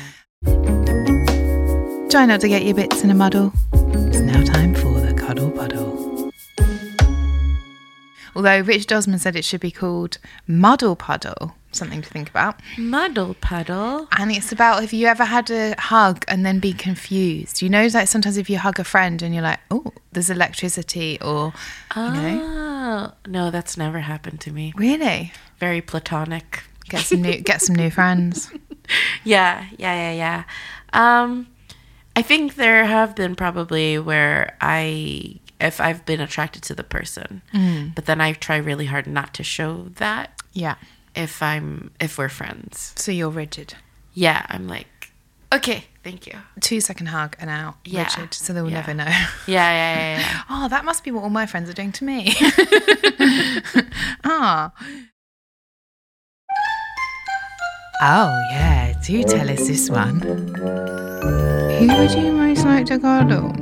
Try 2.10 2.26
not 2.26 2.42
to 2.42 2.48
get 2.48 2.64
your 2.66 2.74
bits 2.76 3.04
in 3.04 3.12
a 3.12 3.14
muddle. 3.14 3.54
It's 3.74 4.20
now 4.20 4.42
time 4.44 4.74
for 4.74 5.00
the 5.00 5.14
cuddle 5.14 5.52
puddle. 5.52 6.09
Although 8.36 8.62
Richard 8.62 8.94
Osman 8.94 9.20
said 9.20 9.36
it 9.36 9.46
should 9.46 9.62
be 9.62 9.72
called 9.72 10.18
muddle 10.48 10.96
puddle, 10.96 11.56
something 11.72 12.02
to 12.02 12.10
think 12.10 12.30
about. 12.30 12.60
Muddle 12.78 13.36
puddle. 13.42 14.08
And 14.18 14.32
it's 14.32 14.52
about 14.52 14.82
have 14.82 14.94
you 14.94 15.08
ever 15.08 15.26
had 15.26 15.50
a 15.52 15.76
hug 15.80 16.26
and 16.28 16.46
then 16.46 16.60
be 16.60 16.74
confused? 16.74 17.62
You 17.62 17.70
know, 17.70 17.88
like 17.94 18.08
sometimes 18.08 18.38
if 18.38 18.50
you 18.50 18.58
hug 18.58 18.80
a 18.80 18.84
friend 18.84 19.22
and 19.22 19.34
you're 19.34 19.44
like, 19.44 19.60
oh, 19.72 19.94
there's 20.12 20.30
electricity, 20.30 21.18
or 21.22 21.54
you 21.96 22.02
know, 22.02 22.56
Oh 22.82 23.12
no, 23.28 23.52
that's 23.52 23.78
never 23.78 24.00
happened 24.00 24.42
to 24.42 24.52
me. 24.52 24.74
really 24.76 25.32
Very 25.60 25.82
platonic. 25.82 26.64
get 26.90 27.02
some 27.06 27.22
new 27.22 27.40
get 27.42 27.62
some 27.62 27.76
new 27.76 27.90
friends. 27.90 28.52
Yeah, 29.24 29.66
yeah, 29.78 30.12
yeah, 30.12 30.14
yeah. 30.14 30.44
Um, 31.22 31.46
I 32.16 32.24
think 32.24 32.56
there 32.56 32.86
have 32.86 33.16
been 33.16 33.36
probably 33.36 34.00
where 34.00 34.58
I, 34.62 35.39
if 35.60 35.80
I've 35.82 36.06
been 36.06 36.20
attracted 36.22 36.64
to 36.64 36.76
the 36.76 36.84
person, 36.84 37.42
but 37.96 38.06
then 38.06 38.22
I 38.22 38.34
try 38.34 38.58
really 38.58 38.86
hard 38.86 39.08
not 39.08 39.34
to 39.36 39.44
show 39.44 39.88
that 39.96 40.32
Yeah, 40.54 40.76
if 41.16 41.42
I'm 41.44 41.92
if 42.00 42.18
we're 42.18 42.30
friends. 42.30 42.94
so 42.96 43.12
you're 43.12 43.30
rigid. 43.30 43.76
Yeah, 44.14 44.46
I'm 44.50 44.68
like, 44.68 44.88
okay, 45.54 45.86
thank 46.04 46.26
you. 46.28 46.34
Two 46.62 46.82
second 46.82 47.08
hug 47.08 47.36
and 47.40 47.50
out, 47.50 47.76
Yeah. 47.86 48.04
rigid. 48.06 48.34
So 48.34 48.54
they 48.54 48.62
will 48.62 48.70
Yeah. 48.72 48.82
never 48.82 48.94
know. 48.94 49.06
Yeah, 49.06 49.26
yeah, 49.48 49.96
yeah, 49.96 50.20
yeah. 50.20 50.42
Oh, 50.50 50.68
that 50.70 50.84
must 50.86 51.04
be 51.04 51.12
what 51.12 51.24
all 51.24 51.30
my 51.30 51.46
friends 51.46 51.70
are 51.70 51.74
doing 51.74 51.92
to 51.94 52.04
me. 52.06 52.34
Ah. 54.24 54.72
Oh, 58.02 58.32
yeah. 58.52 58.94
Do 59.06 59.24
tell 59.24 59.50
us 59.50 59.68
this 59.68 59.90
one. 59.90 60.20
Who 60.22 61.88
would 61.98 62.12
you 62.12 62.32
most 62.32 62.64
like 62.66 62.86
to 62.88 62.98
cuddle? 63.00 63.54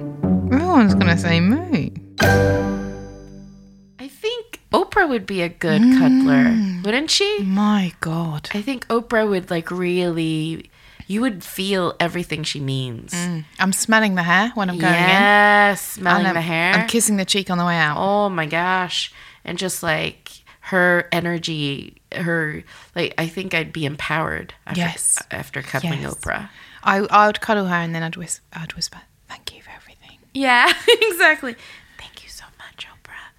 Everyone's 0.52 0.94
going 0.94 1.08
to 1.08 1.18
say 1.18 1.40
me. 1.40 1.92
I 2.22 4.08
think 4.08 4.62
Oprah 4.72 5.08
would 5.10 5.26
be 5.26 5.42
a 5.42 5.50
good 5.50 5.82
cuddler, 5.82 6.46
mm. 6.46 6.84
wouldn't 6.86 7.12
she? 7.12 7.40
My 7.44 7.94
God. 8.00 8.50
I 8.54 8.62
think 8.62 8.88
Oprah 8.88 9.28
would 9.30 9.50
like 9.50 9.72
really. 9.72 10.70
You 11.08 11.22
would 11.22 11.44
feel 11.44 11.96
everything 12.02 12.44
she 12.44 12.60
means. 12.60 13.14
Mm. 13.14 13.46
I'm 13.60 13.72
smelling 13.72 14.16
the 14.16 14.24
hair 14.24 14.52
when 14.56 14.70
I'm 14.70 14.78
going 14.78 14.94
in. 14.94 15.00
yes, 15.00 15.82
smelling 15.94 16.20
And 16.20 16.28
I'm, 16.30 16.34
the 16.36 16.42
hair. 16.42 16.74
I'm 16.74 16.88
kissing 16.88 17.16
the 17.16 17.24
cheek 17.26 17.50
on 17.50 17.58
the 17.58 17.64
way 17.66 17.78
out. 17.78 17.96
Oh 17.98 18.28
my 18.30 18.46
gosh. 18.46 19.14
And 19.46 19.58
just 19.58 19.84
like 19.84 20.32
her 20.62 21.08
energy, 21.14 22.02
her 22.14 22.62
like 22.94 23.14
I 23.18 23.28
think 23.28 23.54
I'd 23.54 23.72
be 23.72 23.86
empowered 23.86 24.54
after, 24.66 24.82
Yes. 24.82 25.18
after 25.32 25.62
cuddling 25.62 26.02
Yes. 26.02 26.16
Oprah. 26.16 26.50
I, 26.84 26.98
I 27.10 27.28
would 27.28 27.40
cuddle 27.40 27.66
her 27.68 27.76
and 27.76 27.96
then 27.96 28.04
I'd, 28.04 28.18
whis- 28.18 28.42
I'd 28.52 28.74
whisper, 28.74 29.00
thank 29.30 29.56
you 29.56 29.62
for 29.62 29.70
everything. 29.72 30.17
Yeah, 30.34 30.72
exactly. 30.88 31.56
Thank 31.98 32.24
you 32.24 32.30
so 32.30 32.46
much, 32.58 32.88
Oprah. 32.88 33.32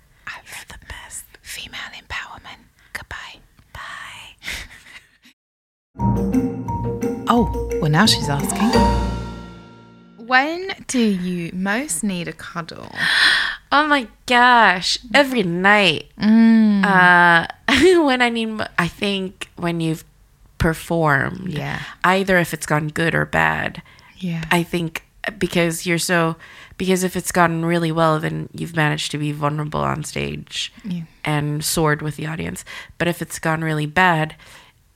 You're 0.47 0.64
the 0.68 0.85
best. 0.87 1.25
Female 1.42 1.78
empowerment. 1.95 2.64
Goodbye. 2.92 3.40
Bye. 3.73 4.37
Oh, 7.30 7.68
well, 7.83 7.90
now 7.90 8.07
she's 8.07 8.28
asking. 8.28 8.71
When 10.26 10.71
do 10.87 10.99
you 10.99 11.50
most 11.52 12.02
need 12.02 12.28
a 12.28 12.33
cuddle? 12.33 12.90
Oh 13.71 13.87
my 13.87 14.09
gosh, 14.25 14.97
every 15.12 15.42
night. 15.42 16.07
Uh, 16.18 17.47
when 18.02 18.23
I 18.23 18.30
need, 18.30 18.59
I 18.78 18.88
think 18.88 19.50
when 19.57 19.80
you've 19.80 20.04
performed, 20.57 21.52
Yeah. 21.52 21.83
either 22.02 22.38
if 22.38 22.54
it's 22.54 22.64
gone 22.64 22.88
good 22.88 23.14
or 23.14 23.26
bad. 23.26 23.83
Yeah. 24.16 24.42
I 24.50 24.62
think 24.62 25.04
because 25.38 25.85
you're 25.85 25.99
so, 25.99 26.37
because 26.78 27.02
if 27.04 27.14
it's 27.16 27.32
gone 27.32 27.64
really 27.64 27.92
well, 27.92 28.18
then 28.18 28.49
you've 28.52 28.75
managed 28.76 29.11
to 29.11 29.18
be 29.18 29.32
vulnerable 29.32 29.80
on 29.80 30.02
stage 30.04 30.73
Yeah. 30.85 31.02
and 31.25 31.62
soared 31.64 32.00
with 32.00 32.16
the 32.16 32.26
audience. 32.26 32.64
But 32.97 33.08
if 33.08 33.20
it's 33.20 33.38
gone 33.38 33.61
really 33.62 33.85
bad, 33.87 34.35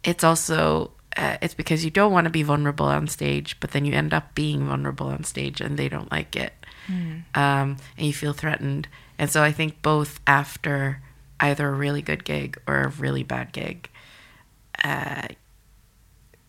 it's 0.05 0.25
also 0.25 0.93
uh, 1.17 1.37
it's 1.43 1.53
because 1.55 1.85
you 1.85 1.91
don't 1.91 2.11
want 2.13 2.25
to 2.25 2.31
be 2.31 2.43
vulnerable 2.43 2.87
on 2.87 3.07
stage, 3.09 3.61
but 3.61 3.73
then 3.73 3.85
you 3.85 3.93
end 3.93 4.15
up 4.15 4.35
being 4.35 4.67
vulnerable 4.67 5.09
on 5.09 5.25
stage, 5.25 5.61
and 5.61 5.77
they 5.79 5.87
don't 5.89 6.11
like 6.11 6.35
it, 6.37 6.55
um, 7.35 7.77
and 7.99 8.07
you 8.07 8.15
feel 8.15 8.33
threatened. 8.33 8.89
And 9.19 9.29
so 9.29 9.43
I 9.43 9.53
think 9.53 9.83
both 9.83 10.21
after 10.27 11.03
either 11.39 11.69
a 11.69 11.73
really 11.73 12.01
good 12.01 12.25
gig 12.25 12.57
or 12.67 12.81
a 12.81 12.89
really 12.89 13.23
bad 13.25 13.53
gig, 13.53 13.91
uh, 14.83 15.29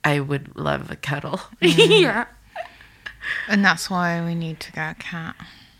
I 0.03 0.19
would 0.21 0.55
love 0.55 0.89
a 0.91 0.95
cuddle. 0.95 1.41
yeah. 1.59 2.25
And 3.47 3.63
that's 3.63 3.89
why 3.89 4.23
we 4.23 4.35
need 4.35 4.59
to 4.61 4.71
get 4.71 4.91
a 4.91 4.95
cat. 4.95 5.35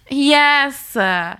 Yes. 0.10 0.96
Uh, 0.96 1.40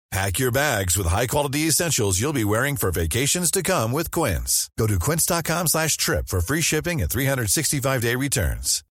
Pack 0.11 0.39
your 0.39 0.51
bags 0.51 0.97
with 0.97 1.07
high-quality 1.07 1.67
essentials 1.67 2.19
you'll 2.19 2.33
be 2.33 2.43
wearing 2.43 2.75
for 2.75 2.91
vacations 2.91 3.49
to 3.49 3.63
come 3.63 3.93
with 3.93 4.11
Quince. 4.11 4.69
Go 4.77 4.85
to 4.85 4.99
quince.com 4.99 5.67
slash 5.67 5.95
trip 5.95 6.27
for 6.27 6.41
free 6.41 6.59
shipping 6.59 7.01
and 7.01 7.09
365-day 7.09 8.15
returns. 8.17 8.83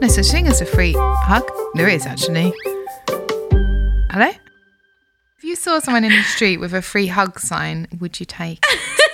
No 0.00 0.06
such 0.06 0.30
thing 0.30 0.46
as 0.46 0.60
a 0.60 0.66
free 0.66 0.94
hug. 0.98 1.50
There 1.74 1.88
is 1.88 2.04
actually. 2.04 2.52
Hello? 4.10 4.28
If 5.38 5.44
you 5.44 5.56
saw 5.56 5.78
someone 5.78 6.04
in 6.04 6.12
the 6.12 6.22
street 6.24 6.58
with 6.58 6.74
a 6.74 6.82
free 6.82 7.06
hug 7.06 7.40
sign, 7.40 7.88
would 7.98 8.20
you 8.20 8.26
take? 8.26 8.62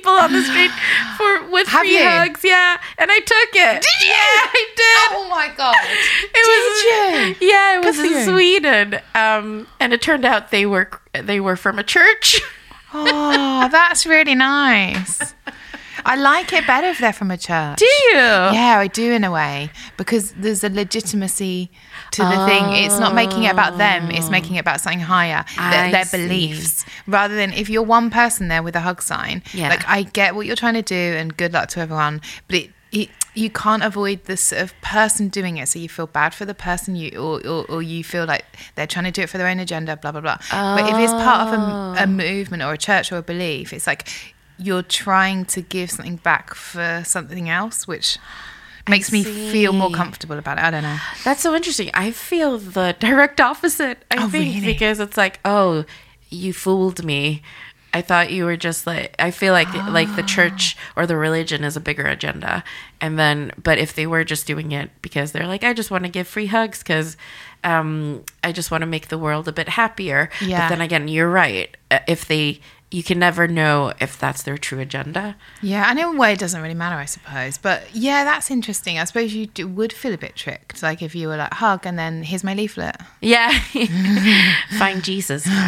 People 0.00 0.12
on 0.18 0.32
the 0.32 0.42
street 0.42 0.70
for 1.18 1.50
with 1.50 1.68
Have 1.68 1.80
free 1.82 1.98
you? 1.98 2.08
hugs, 2.08 2.40
yeah, 2.42 2.80
and 2.96 3.10
I 3.12 3.18
took 3.18 3.48
it. 3.54 3.82
Did 3.82 4.00
you? 4.02 4.08
Yeah, 4.08 4.16
I 4.16 4.66
did. 4.76 5.16
Oh 5.18 5.26
my 5.28 5.52
god! 5.54 5.76
It 6.32 6.44
was, 6.50 6.82
Did 6.82 7.40
you? 7.42 7.48
Yeah, 7.48 7.76
it 7.78 7.84
was 7.84 7.98
in. 7.98 8.24
Sweden, 8.24 9.00
um, 9.14 9.66
and 9.78 9.92
it 9.92 10.00
turned 10.00 10.24
out 10.24 10.50
they 10.50 10.64
were 10.64 10.88
they 11.12 11.38
were 11.40 11.56
from 11.56 11.78
a 11.78 11.84
church. 11.84 12.40
Oh, 12.92 13.68
that's 13.70 14.04
really 14.04 14.34
nice. 14.34 15.32
I 16.04 16.16
like 16.16 16.52
it 16.52 16.66
better 16.66 16.88
if 16.88 16.98
they're 16.98 17.12
from 17.12 17.30
a 17.30 17.36
church. 17.36 17.78
Do 17.78 17.84
you? 17.84 18.16
Yeah, 18.16 18.78
I 18.80 18.88
do 18.88 19.12
in 19.12 19.22
a 19.22 19.30
way 19.30 19.70
because 19.96 20.32
there's 20.32 20.64
a 20.64 20.68
legitimacy 20.70 21.70
to 22.12 22.22
the 22.22 22.46
thing. 22.46 22.72
It's 22.84 22.98
not 22.98 23.14
making 23.14 23.44
it 23.44 23.52
about 23.52 23.78
them; 23.78 24.10
it's 24.10 24.26
ah. 24.26 24.30
making 24.30 24.56
it 24.56 24.60
about 24.60 24.80
something 24.80 25.00
higher, 25.00 25.44
th- 25.48 25.92
their 25.92 26.04
see. 26.04 26.16
beliefs, 26.16 26.84
rather 27.06 27.34
than 27.34 27.52
if 27.52 27.68
you're 27.68 27.82
one 27.82 28.10
person 28.10 28.48
there 28.48 28.62
with 28.62 28.76
a 28.76 28.80
hug 28.80 29.02
sign. 29.02 29.42
Yeah. 29.52 29.68
Like 29.68 29.86
I 29.88 30.02
get 30.02 30.34
what 30.34 30.46
you're 30.46 30.56
trying 30.56 30.74
to 30.74 30.82
do, 30.82 30.94
and 30.94 31.36
good 31.36 31.52
luck 31.52 31.68
to 31.70 31.80
everyone, 31.80 32.20
but 32.48 32.56
it. 32.56 32.70
it 32.92 33.08
you 33.32 33.48
can't 33.48 33.84
avoid 33.84 34.24
the 34.24 34.36
sort 34.36 34.60
of 34.60 34.80
person 34.80 35.28
doing 35.28 35.56
it, 35.56 35.68
so 35.68 35.78
you 35.78 35.88
feel 35.88 36.08
bad 36.08 36.34
for 36.34 36.44
the 36.44 36.52
person 36.52 36.96
you, 36.96 37.16
or, 37.16 37.40
or, 37.46 37.64
or 37.70 37.80
you 37.80 38.02
feel 38.02 38.24
like 38.24 38.44
they're 38.74 38.88
trying 38.88 39.04
to 39.04 39.12
do 39.12 39.22
it 39.22 39.30
for 39.30 39.38
their 39.38 39.46
own 39.46 39.60
agenda, 39.60 39.96
blah 39.96 40.10
blah 40.10 40.20
blah. 40.20 40.36
But 40.50 40.90
if 40.90 40.96
it's 40.98 41.12
part 41.12 41.46
of 41.46 41.54
a, 41.54 41.62
a 42.00 42.02
oh. 42.02 42.06
movement 42.06 42.64
or 42.64 42.72
a 42.72 42.78
church 42.78 43.12
or 43.12 43.18
a 43.18 43.22
belief, 43.22 43.72
it's 43.72 43.86
like 43.86 44.08
you're 44.60 44.82
trying 44.82 45.44
to 45.46 45.62
give 45.62 45.90
something 45.90 46.16
back 46.16 46.54
for 46.54 47.02
something 47.06 47.48
else, 47.48 47.86
which 47.86 48.18
makes 48.88 49.12
me 49.12 49.22
feel 49.24 49.72
more 49.72 49.90
comfortable 49.90 50.38
about 50.38 50.58
it. 50.58 50.64
I 50.64 50.70
don't 50.70 50.82
know. 50.82 50.98
That's 51.24 51.42
so 51.42 51.54
interesting. 51.54 51.90
I 51.94 52.10
feel 52.10 52.58
the 52.58 52.96
direct 52.98 53.40
opposite. 53.40 54.04
I 54.10 54.24
Oh, 54.24 54.28
think 54.28 54.54
really? 54.54 54.66
because 54.72 55.00
it's 55.00 55.16
like, 55.16 55.38
oh, 55.44 55.84
you 56.30 56.52
fooled 56.52 57.04
me. 57.04 57.42
I 57.92 58.02
thought 58.02 58.30
you 58.30 58.44
were 58.44 58.56
just 58.56 58.86
like 58.86 59.16
I 59.18 59.32
feel 59.32 59.52
like 59.52 59.72
like 59.74 60.14
the 60.14 60.22
church 60.22 60.76
or 60.96 61.06
the 61.06 61.16
religion 61.16 61.64
is 61.64 61.76
a 61.76 61.80
bigger 61.80 62.06
agenda, 62.06 62.62
and 63.00 63.18
then 63.18 63.50
but 63.60 63.78
if 63.78 63.94
they 63.94 64.06
were 64.06 64.22
just 64.22 64.46
doing 64.46 64.70
it 64.70 64.90
because 65.02 65.32
they're 65.32 65.48
like 65.48 65.64
I 65.64 65.72
just 65.72 65.90
want 65.90 66.04
to 66.04 66.08
give 66.10 66.28
free 66.28 66.46
hugs 66.46 66.78
because 66.78 67.16
um, 67.64 68.24
I 68.44 68.52
just 68.52 68.70
want 68.70 68.82
to 68.82 68.86
make 68.86 69.08
the 69.08 69.18
world 69.18 69.48
a 69.48 69.52
bit 69.52 69.68
happier. 69.70 70.30
Yeah. 70.40 70.60
But 70.60 70.68
then 70.70 70.80
again, 70.80 71.08
you're 71.08 71.28
right. 71.28 71.76
Uh, 71.90 71.98
If 72.06 72.26
they 72.26 72.60
you 72.90 73.02
can 73.02 73.18
never 73.18 73.46
know 73.46 73.92
if 74.00 74.18
that's 74.18 74.42
their 74.42 74.58
true 74.58 74.80
agenda. 74.80 75.36
Yeah, 75.62 75.88
and 75.88 75.98
in 75.98 76.04
a 76.04 76.16
way, 76.16 76.32
it 76.32 76.38
doesn't 76.40 76.60
really 76.60 76.74
matter, 76.74 76.96
I 76.96 77.04
suppose. 77.04 77.56
But 77.56 77.94
yeah, 77.94 78.24
that's 78.24 78.50
interesting. 78.50 78.98
I 78.98 79.04
suppose 79.04 79.32
you 79.32 79.46
do, 79.46 79.68
would 79.68 79.92
feel 79.92 80.12
a 80.12 80.18
bit 80.18 80.34
tricked, 80.34 80.82
like 80.82 81.00
if 81.00 81.14
you 81.14 81.28
were 81.28 81.36
like 81.36 81.54
hug 81.54 81.86
and 81.86 81.98
then 81.98 82.24
here's 82.24 82.42
my 82.42 82.54
leaflet. 82.54 82.96
Yeah. 83.20 83.56
Find 84.78 85.02
Jesus. 85.02 85.48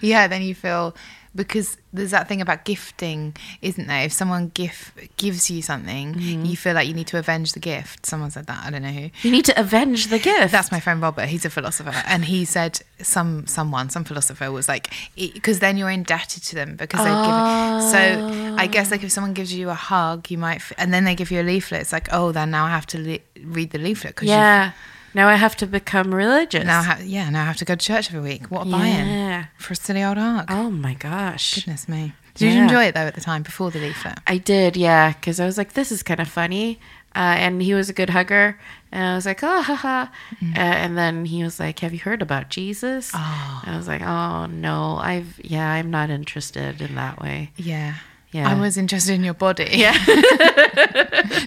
Yeah, 0.00 0.28
then 0.28 0.40
you 0.40 0.54
feel 0.54 0.96
because 1.34 1.76
there's 1.92 2.10
that 2.10 2.28
thing 2.28 2.40
about 2.40 2.64
gifting, 2.64 3.34
isn't 3.62 3.86
there? 3.86 4.04
If 4.04 4.12
someone 4.12 4.50
give 4.54 4.92
gives 5.16 5.50
you 5.50 5.62
something, 5.62 6.14
mm-hmm. 6.14 6.44
you 6.44 6.56
feel 6.56 6.74
like 6.74 6.86
you 6.88 6.94
need 6.94 7.06
to 7.08 7.18
avenge 7.18 7.52
the 7.52 7.60
gift. 7.60 8.06
Someone 8.06 8.30
said 8.30 8.46
that. 8.46 8.64
I 8.64 8.70
don't 8.70 8.82
know 8.82 8.90
who. 8.90 9.10
You 9.22 9.30
need 9.30 9.44
to 9.46 9.58
avenge 9.58 10.08
the 10.08 10.18
gift. 10.18 10.52
That's 10.52 10.70
my 10.70 10.80
friend 10.80 11.00
Robert. 11.00 11.26
He's 11.26 11.44
a 11.44 11.50
philosopher, 11.50 12.02
and 12.06 12.24
he 12.24 12.44
said 12.44 12.80
some 13.00 13.46
someone 13.46 13.90
some 13.90 14.04
philosopher 14.04 14.52
was 14.52 14.68
like 14.68 14.92
because 15.16 15.60
then 15.60 15.76
you're 15.76 15.90
indebted 15.90 16.42
to 16.44 16.54
them 16.54 16.76
because 16.76 17.00
they've 17.00 17.24
given. 17.24 17.82
So 17.90 18.56
I 18.58 18.66
guess 18.66 18.90
like 18.90 19.02
if 19.02 19.12
someone 19.12 19.32
gives 19.32 19.54
you 19.54 19.70
a 19.70 19.74
hug, 19.74 20.30
you 20.30 20.38
might 20.38 20.56
f- 20.56 20.72
and 20.76 20.92
then 20.92 21.04
they 21.04 21.14
give 21.14 21.30
you 21.30 21.40
a 21.40 21.44
leaflet. 21.44 21.80
It's 21.80 21.92
like 21.92 22.08
oh, 22.12 22.32
then 22.32 22.50
now 22.50 22.66
I 22.66 22.70
have 22.70 22.86
to 22.88 22.98
le- 22.98 23.44
read 23.44 23.70
the 23.70 23.78
leaflet 23.78 24.14
because 24.14 24.28
yeah. 24.28 24.72
Now 25.14 25.28
I 25.28 25.34
have 25.34 25.56
to 25.56 25.66
become 25.66 26.14
religious. 26.14 26.64
Now, 26.64 26.80
I 26.80 26.82
ha- 26.82 26.98
yeah, 27.02 27.28
now 27.30 27.42
I 27.42 27.46
have 27.46 27.56
to 27.58 27.64
go 27.64 27.74
to 27.74 27.84
church 27.86 28.08
every 28.12 28.20
week. 28.20 28.50
What 28.50 28.66
a 28.66 28.70
buy-in 28.70 29.06
Yeah. 29.08 29.44
for 29.58 29.72
a 29.74 29.76
silly 29.76 30.02
old 30.02 30.18
ark. 30.18 30.46
Oh 30.50 30.70
my 30.70 30.94
gosh. 30.94 31.54
Goodness 31.56 31.88
me. 31.88 32.12
Did 32.34 32.46
you 32.46 32.52
Yeah. 32.58 32.62
enjoy 32.64 32.84
it 32.86 32.94
though 32.94 33.06
at 33.06 33.14
the 33.14 33.20
time 33.20 33.42
before 33.42 33.70
the 33.70 33.78
leaflet? 33.78 34.18
I 34.26 34.38
did, 34.38 34.76
yeah, 34.76 35.12
because 35.12 35.38
I 35.38 35.44
was 35.44 35.58
like, 35.58 35.74
this 35.74 35.92
is 35.92 36.02
kind 36.02 36.18
of 36.20 36.28
funny. 36.28 36.80
Uh, 37.14 37.36
and 37.44 37.60
he 37.60 37.74
was 37.74 37.90
a 37.90 37.92
good 37.92 38.08
hugger. 38.08 38.58
And 38.90 39.04
I 39.04 39.14
was 39.14 39.26
like, 39.26 39.40
oh, 39.44 39.60
ha, 39.60 40.10
Mm. 40.42 40.56
Uh, 40.56 40.60
and 40.60 40.96
then 40.96 41.26
he 41.26 41.44
was 41.44 41.60
like, 41.60 41.80
have 41.80 41.92
you 41.92 41.98
heard 42.00 42.22
about 42.22 42.48
Jesus? 42.48 43.10
Oh. 43.14 43.62
I 43.66 43.76
was 43.76 43.86
like, 43.86 44.00
oh, 44.00 44.46
no, 44.46 44.96
I've, 44.96 45.38
yeah, 45.44 45.70
I'm 45.70 45.90
not 45.90 46.08
interested 46.08 46.80
in 46.80 46.94
that 46.94 47.20
way. 47.20 47.50
Yeah. 47.58 47.96
Yeah. 48.30 48.48
I 48.48 48.54
was 48.58 48.78
interested 48.78 49.12
in 49.12 49.24
your 49.24 49.34
body. 49.34 49.68
Yeah. 49.72 49.92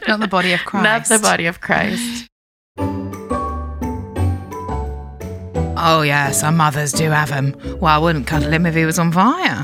Not 0.08 0.20
the 0.20 0.28
body 0.30 0.54
of 0.54 0.60
Christ. 0.66 0.84
Not 0.84 1.06
the 1.08 1.20
body 1.20 1.48
of 1.48 1.60
Christ. 1.62 2.28
Oh, 5.78 6.02
yeah, 6.04 6.32
some 6.32 6.58
mothers 6.58 6.92
do 6.94 7.10
have 7.10 7.30
him. 7.30 7.56
Well, 7.80 7.94
I 7.94 7.98
wouldn't 7.98 8.28
cuddle 8.28 8.52
him 8.52 8.66
if 8.66 8.76
he 8.76 8.86
was 8.86 8.98
on 8.98 9.12
fire. 9.12 9.64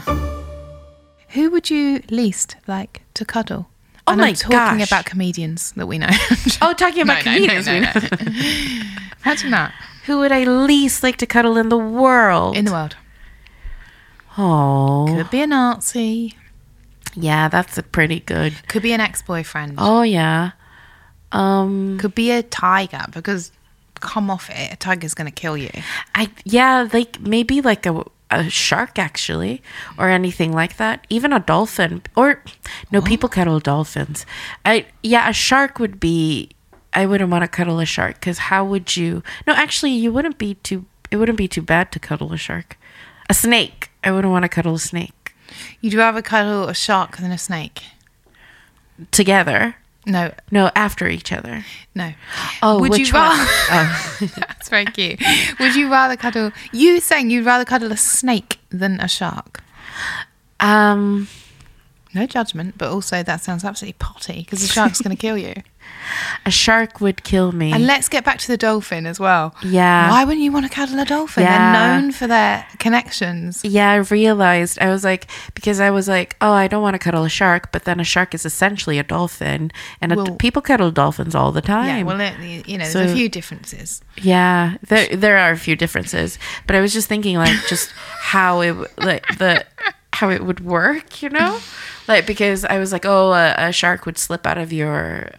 Who 1.30 1.50
would 1.52 1.70
you 1.70 2.02
least 2.10 2.58
like 2.68 3.02
to 3.14 3.24
cuddle? 3.26 3.70
Oh 4.08 4.14
and 4.14 4.22
my 4.22 4.30
I'm 4.30 4.34
talking 4.36 4.80
gosh. 4.80 4.88
about 4.90 5.06
comedians 5.06 5.72
that 5.74 5.88
we 5.88 5.98
know. 5.98 6.10
Oh, 6.62 6.74
talking 6.74 7.04
about 7.04 7.24
No, 7.26 7.32
no, 7.38 7.38
no, 7.38 7.48
comedians. 7.62 7.66
no, 7.68 7.74
we 7.74 7.80
no. 7.80 7.92
know. 7.94 8.82
Imagine 9.26 9.52
that. 9.52 9.74
Who 10.06 10.18
would 10.20 10.32
I 10.32 10.44
least 10.44 11.04
like 11.04 11.18
to 11.18 11.26
cuddle 11.26 11.56
in 11.58 11.70
the 11.70 11.78
world? 11.78 12.58
In 12.58 12.66
the 12.66 12.72
world. 12.72 12.96
Oh, 14.38 15.06
Could 15.16 15.30
be 15.30 15.42
a 15.42 15.48
Nazi. 15.48 16.36
yeah, 17.16 17.48
that's 17.50 17.78
a 17.78 17.84
pretty 17.84 18.20
good. 18.22 18.54
Could 18.68 18.82
be 18.82 18.94
an 18.94 19.00
ex-boyfriend. 19.02 19.76
Oh 19.78 20.02
yeah. 20.02 20.52
Um, 21.32 21.98
Could 22.00 22.16
be 22.16 22.32
a 22.32 22.42
tiger 22.44 23.06
because 23.12 23.52
come 24.02 24.30
off 24.30 24.50
it, 24.50 24.74
a 24.74 24.76
tiger's 24.76 25.14
going 25.14 25.30
to 25.32 25.34
kill 25.34 25.58
you. 25.58 25.70
I 26.16 26.30
yeah, 26.44 26.88
like 26.92 27.20
maybe 27.22 27.62
like 27.62 27.86
a 27.86 28.04
a 28.30 28.50
shark 28.50 28.98
actually, 28.98 29.62
or 29.98 30.10
anything 30.10 30.54
like 30.54 30.78
that. 30.78 31.06
Even 31.10 31.34
a 31.34 31.40
dolphin, 31.40 32.02
or 32.16 32.44
no, 32.92 33.02
people 33.02 33.30
cuddle 33.30 33.60
dolphins. 33.60 34.26
I 34.66 34.86
yeah, 35.04 35.30
a 35.30 35.34
shark 35.34 35.80
would 35.80 36.00
be. 36.00 36.50
I 36.94 37.06
wouldn't 37.06 37.30
want 37.32 37.44
to 37.44 37.48
cuddle 37.48 37.80
a 37.80 37.86
shark 37.86 38.16
because 38.16 38.38
how 38.52 38.66
would 38.66 38.98
you? 38.98 39.24
No, 39.48 39.54
actually, 39.54 39.92
you 39.92 40.12
wouldn't 40.12 40.38
be 40.38 40.56
too. 40.56 40.86
It 41.10 41.18
wouldn't 41.18 41.38
be 41.38 41.48
too 41.48 41.62
bad 41.62 41.92
to 41.94 42.00
cuddle 42.00 42.34
a 42.34 42.38
shark. 42.38 42.78
A 43.30 43.34
snake. 43.34 43.90
I 44.04 44.12
wouldn't 44.12 44.32
want 44.32 44.44
to 44.44 44.50
cuddle 44.50 44.76
a 44.76 44.80
snake 44.80 45.36
You'd 45.80 45.94
rather 45.94 46.22
cuddle 46.22 46.68
a 46.70 46.74
shark 46.74 47.18
than 47.18 47.32
a 47.32 47.38
snake? 47.38 47.84
together. 49.12 49.76
No, 50.06 50.34
No, 50.50 50.72
after 50.76 51.08
each 51.08 51.32
other. 51.32 51.64
no. 51.94 52.14
Oh, 52.64 52.80
would 52.80 52.98
you 52.98 53.12
rather? 53.14 53.44
Oh. 53.72 54.18
That's 54.38 54.68
very 54.70 54.86
cute. 54.86 55.22
Would 55.60 55.76
you 55.76 55.92
rather 55.92 56.16
cuddle? 56.18 56.52
You 56.72 57.00
saying 57.00 57.30
you'd 57.30 57.46
rather 57.46 57.66
cuddle 57.66 57.92
a 57.92 57.98
snake 57.98 58.58
than 58.70 59.00
a 59.00 59.08
shark. 59.08 59.62
Um. 60.60 61.28
No 62.14 62.26
judgment, 62.26 62.78
but 62.78 62.90
also 62.90 63.24
that 63.24 63.42
sounds 63.42 63.64
absolutely 63.64 63.94
potty 64.00 64.42
because 64.42 64.62
the 64.62 64.68
shark's 64.68 65.02
going 65.02 65.16
to 65.16 65.20
kill 65.22 65.38
you. 65.38 65.54
A 66.46 66.52
shark 66.52 67.02
would 67.02 67.24
kill 67.24 67.52
me. 67.52 67.72
And 67.74 67.86
let's 67.88 68.08
get 68.08 68.24
back 68.24 68.38
to 68.40 68.48
the 68.48 68.58
dolphin 68.58 69.06
as 69.06 69.20
well. 69.20 69.56
Yeah. 69.64 70.10
Why 70.12 70.24
wouldn't 70.24 70.44
you 70.44 70.52
want 70.52 70.66
to 70.66 70.72
cuddle 70.72 71.00
a 71.00 71.06
dolphin? 71.06 71.44
Yeah. 71.44 71.74
They're 71.74 72.02
known 72.02 72.12
for 72.12 72.28
their 72.28 72.66
connections. 72.80 73.62
yeah, 73.64 73.92
I 73.92 73.96
realized 73.98 74.78
I 74.80 74.90
was 74.90 75.04
like 75.04 75.28
because 75.56 75.80
I 75.80 75.90
was 75.90 76.08
like, 76.08 76.36
oh, 76.42 76.52
I 76.52 76.68
don't 76.68 76.82
want 76.84 76.94
to 76.96 77.00
cuddle 77.00 77.24
a 77.24 77.30
shark, 77.30 77.72
but 77.72 77.86
then 77.86 78.00
a 78.00 78.04
shark 78.04 78.34
is 78.34 78.46
essentially 78.46 79.00
a 79.00 79.04
dolphin, 79.04 79.72
and 80.02 80.12
a, 80.12 80.16
Well- 80.16 80.36
people 80.36 80.62
cuddle 80.62 80.92
dolphins 80.92 81.34
all 81.36 81.52
the 81.52 81.62
time. 81.62 81.88
Yeah, 81.88 82.04
well, 82.04 82.20
it, 82.22 82.68
you 82.68 82.78
know, 82.78 82.88
there's 82.90 83.12
a 83.12 83.16
few 83.16 83.28
differences. 83.30 84.02
Yeah, 84.22 84.78
there 84.88 85.08
there 85.16 85.38
are 85.38 85.52
a 85.52 85.58
few 85.58 85.76
differences, 85.76 86.38
but 86.68 86.76
I 86.76 86.82
was 86.82 86.94
just 86.94 87.08
thinking 87.10 87.38
like 87.38 87.56
just 87.68 87.92
how 88.20 88.62
it 88.62 88.74
like 89.00 89.26
the 89.40 89.66
how 90.14 90.30
it 90.30 90.44
would 90.44 90.60
work, 90.60 91.22
you 91.24 91.30
know, 91.30 91.60
like 92.12 92.28
because 92.28 92.66
I 92.66 92.78
was 92.78 92.92
like, 92.92 93.06
oh, 93.06 93.34
a, 93.34 93.56
a 93.58 93.72
shark 93.72 94.06
would 94.06 94.18
slip 94.18 94.46
out 94.46 94.58
of 94.58 94.72
your 94.72 95.30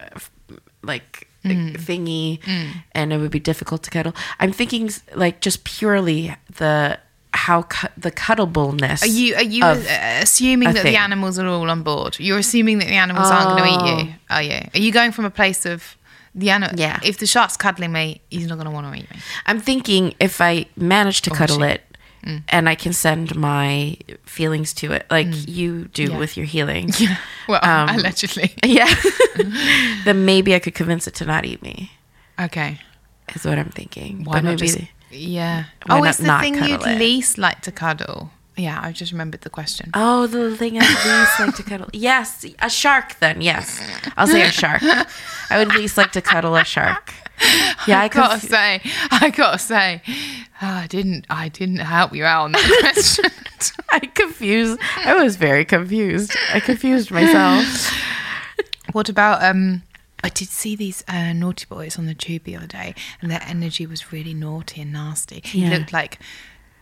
like 0.81 1.27
mm. 1.43 1.73
thingy, 1.77 2.41
mm. 2.41 2.83
and 2.93 3.13
it 3.13 3.17
would 3.17 3.31
be 3.31 3.39
difficult 3.39 3.83
to 3.83 3.91
cuddle. 3.91 4.13
I'm 4.39 4.51
thinking 4.51 4.89
like 5.15 5.41
just 5.41 5.63
purely 5.63 6.35
the 6.55 6.99
how 7.33 7.63
cu- 7.63 7.87
the 7.97 8.11
cuddleableness. 8.11 9.03
Are 9.03 9.07
you 9.07 9.35
are 9.35 9.43
you 9.43 9.63
assuming 9.65 10.73
that 10.73 10.83
thing. 10.83 10.93
the 10.93 10.99
animals 10.99 11.39
are 11.39 11.47
all 11.47 11.69
on 11.69 11.83
board? 11.83 12.17
You're 12.19 12.39
assuming 12.39 12.79
that 12.79 12.87
the 12.87 12.95
animals 12.95 13.29
aren't 13.29 13.57
going 13.57 13.63
to 13.63 13.85
eat 13.85 13.89
you. 13.89 14.11
Oh. 14.11 14.15
oh 14.29 14.35
are 14.35 14.43
you? 14.43 14.69
Are 14.73 14.79
you 14.79 14.91
going 14.91 15.11
from 15.11 15.25
a 15.25 15.31
place 15.31 15.65
of 15.65 15.97
the 16.35 16.49
animal? 16.51 16.79
Yeah. 16.79 16.99
If 17.03 17.17
the 17.17 17.25
shark's 17.25 17.57
cuddling 17.57 17.91
me, 17.91 18.21
he's 18.29 18.47
not 18.47 18.55
going 18.55 18.65
to 18.65 18.71
want 18.71 18.87
to 18.87 18.99
eat 18.99 19.09
me. 19.09 19.17
I'm 19.45 19.59
thinking 19.59 20.13
if 20.19 20.41
I 20.41 20.65
manage 20.75 21.21
to 21.23 21.31
cuddle 21.31 21.59
she- 21.59 21.65
it 21.65 21.81
and 22.47 22.69
I 22.69 22.75
can 22.75 22.93
send 22.93 23.35
my 23.35 23.97
feelings 24.25 24.73
to 24.75 24.91
it, 24.93 25.05
like 25.11 25.27
you 25.47 25.85
do 25.93 26.03
Yeah. 26.11 26.17
with 26.17 26.37
your 26.37 26.45
healing. 26.45 26.91
Yeah. 26.99 27.17
Well, 27.47 27.59
Um, 27.63 27.89
allegedly. 27.89 28.53
Yeah. 28.63 28.93
then 30.05 30.25
maybe 30.25 30.55
I 30.55 30.59
could 30.59 30.75
convince 30.75 31.07
it 31.07 31.15
to 31.15 31.25
not 31.25 31.45
eat 31.45 31.61
me, 31.61 31.91
Okay. 32.39 32.79
is 33.35 33.45
what 33.45 33.57
I'm 33.59 33.69
thinking. 33.69 34.23
Why 34.23 34.33
but 34.33 34.43
not 34.43 34.49
maybe 34.51 34.67
just? 34.67 34.79
Yeah. 35.11 35.65
why 35.85 35.97
oh, 35.97 35.99
not 36.01 36.09
it's 36.09 36.17
the 36.19 36.37
thing 36.39 36.55
you'd 36.55 36.81
it? 36.85 36.97
least 36.99 37.37
like 37.37 37.61
to 37.61 37.71
cuddle. 37.71 38.31
Yeah, 38.55 38.79
I 38.81 38.91
just 38.91 39.11
remembered 39.11 39.41
the 39.41 39.49
question. 39.49 39.89
Oh, 39.95 40.27
the 40.27 40.55
thing 40.55 40.77
I 40.77 40.81
least 40.81 41.39
like 41.39 41.55
to 41.55 41.63
cuddle. 41.63 41.89
Yes, 41.91 42.45
a 42.59 42.69
shark 42.69 43.17
then, 43.19 43.41
yes. 43.41 43.81
I'll 44.15 44.27
say 44.27 44.43
a 44.43 44.51
shark. 44.51 44.81
I 45.49 45.57
would 45.57 45.73
least 45.75 45.97
like 45.97 46.11
to 46.11 46.21
cuddle 46.21 46.55
a 46.55 46.63
shark. 46.63 47.13
Yeah, 47.87 47.99
I 47.99 48.03
I 48.05 48.07
gotta 48.07 48.39
could. 48.39 48.49
say, 48.49 48.81
I 49.11 49.29
gotta 49.35 49.59
say, 49.59 50.01
ah, 50.61 50.83
I 50.83 50.87
didn't, 50.87 51.25
I 51.29 51.49
didn't 51.49 51.77
help 51.79 52.13
you 52.15 52.23
out 52.23 52.43
on 52.45 52.51
that 52.53 52.77
question. 52.93 53.25
I 53.91 53.99
confused. 53.99 54.79
I 54.97 55.15
was 55.21 55.35
very 55.35 55.65
confused. 55.65 56.33
I 56.53 56.59
confused 56.59 57.11
myself. 57.11 57.91
What 58.91 59.09
about 59.09 59.43
um? 59.43 59.81
I 60.23 60.29
did 60.29 60.47
see 60.49 60.75
these 60.75 61.03
uh, 61.07 61.33
naughty 61.33 61.65
boys 61.67 61.97
on 61.97 62.05
the 62.05 62.13
tube 62.13 62.43
the 62.43 62.55
other 62.55 62.67
day, 62.67 62.93
and 63.21 63.29
their 63.31 63.41
energy 63.45 63.85
was 63.85 64.11
really 64.13 64.33
naughty 64.33 64.81
and 64.81 64.93
nasty. 64.93 65.41
Yeah. 65.51 65.71
It 65.71 65.79
looked 65.79 65.93
like 65.93 66.19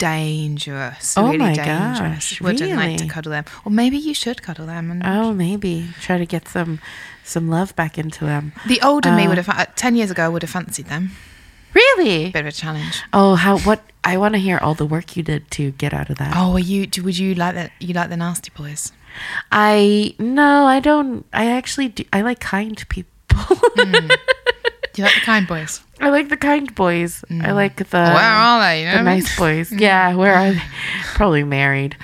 dangerous, 0.01 1.15
Oh 1.17 1.25
really 1.25 1.37
my 1.37 1.53
dangerous. 1.53 1.99
gosh, 1.99 2.41
Wouldn't 2.41 2.75
like 2.75 2.97
to 2.97 3.07
cuddle 3.07 3.31
them, 3.31 3.45
or 3.65 3.71
maybe 3.71 3.97
you 3.97 4.13
should 4.13 4.41
cuddle 4.41 4.65
them. 4.65 4.91
And 4.91 5.01
Oh, 5.05 5.33
maybe 5.33 5.87
try 6.01 6.17
to 6.17 6.25
get 6.25 6.47
some 6.47 6.79
some 7.23 7.45
love 7.49 7.75
back 7.75 7.97
into 7.97 8.25
them. 8.25 8.51
the 8.67 8.79
older 8.81 9.11
me 9.15 9.25
Uh, 9.25 9.29
would 9.29 9.37
have 9.37 9.49
uh, 9.49 9.65
ten 9.75 9.95
years 9.95 10.11
ago. 10.11 10.25
I 10.25 10.29
would 10.33 10.41
have 10.41 10.51
fancied 10.51 10.87
them. 10.87 11.11
Really? 11.73 12.31
Bit 12.31 12.41
of 12.41 12.47
a 12.47 12.51
challenge. 12.51 12.95
Oh, 13.13 13.35
how 13.35 13.57
what? 13.59 13.79
I 14.03 14.17
want 14.17 14.33
to 14.33 14.39
hear 14.47 14.57
all 14.57 14.73
the 14.75 14.85
work 14.95 15.15
you 15.15 15.23
did 15.23 15.49
to 15.51 15.71
get 15.83 15.93
out 15.93 16.09
of 16.09 16.17
that. 16.17 16.33
Oh, 16.35 16.53
are 16.57 16.59
you? 16.59 16.85
do- 16.87 17.03
Would 17.03 17.17
you 17.17 17.33
like 17.35 17.53
that? 17.55 17.71
You 17.79 17.93
like 17.93 18.09
the 18.09 18.17
nasty 18.17 18.51
boys? 18.57 18.91
I 19.51 20.15
no, 20.19 20.65
I 20.75 20.79
don't. 20.79 21.25
I 21.31 21.45
actually 21.51 21.89
do. 21.89 22.03
I 22.11 22.21
like 22.21 22.39
kind 22.39 22.77
people. 22.89 23.11
Do 24.93 25.01
you 25.01 25.05
like 25.07 25.15
the 25.15 25.25
kind 25.25 25.47
boys? 25.47 25.79
I 26.01 26.09
like 26.09 26.29
the 26.29 26.37
kind 26.37 26.73
boys. 26.75 27.23
I 27.29 27.51
like 27.51 27.75
the 27.77 27.97
Where 28.13 28.17
are 28.17 28.59
they? 28.59 28.81
You 28.81 28.85
know 28.87 28.91
the 28.91 28.97
what 29.03 29.05
mean? 29.05 29.19
nice 29.23 29.37
boys. 29.37 29.71
Yeah, 29.87 30.15
where 30.15 30.33
are 30.33 30.51
they? 30.53 30.61
Probably 31.15 31.43
married. 31.43 31.95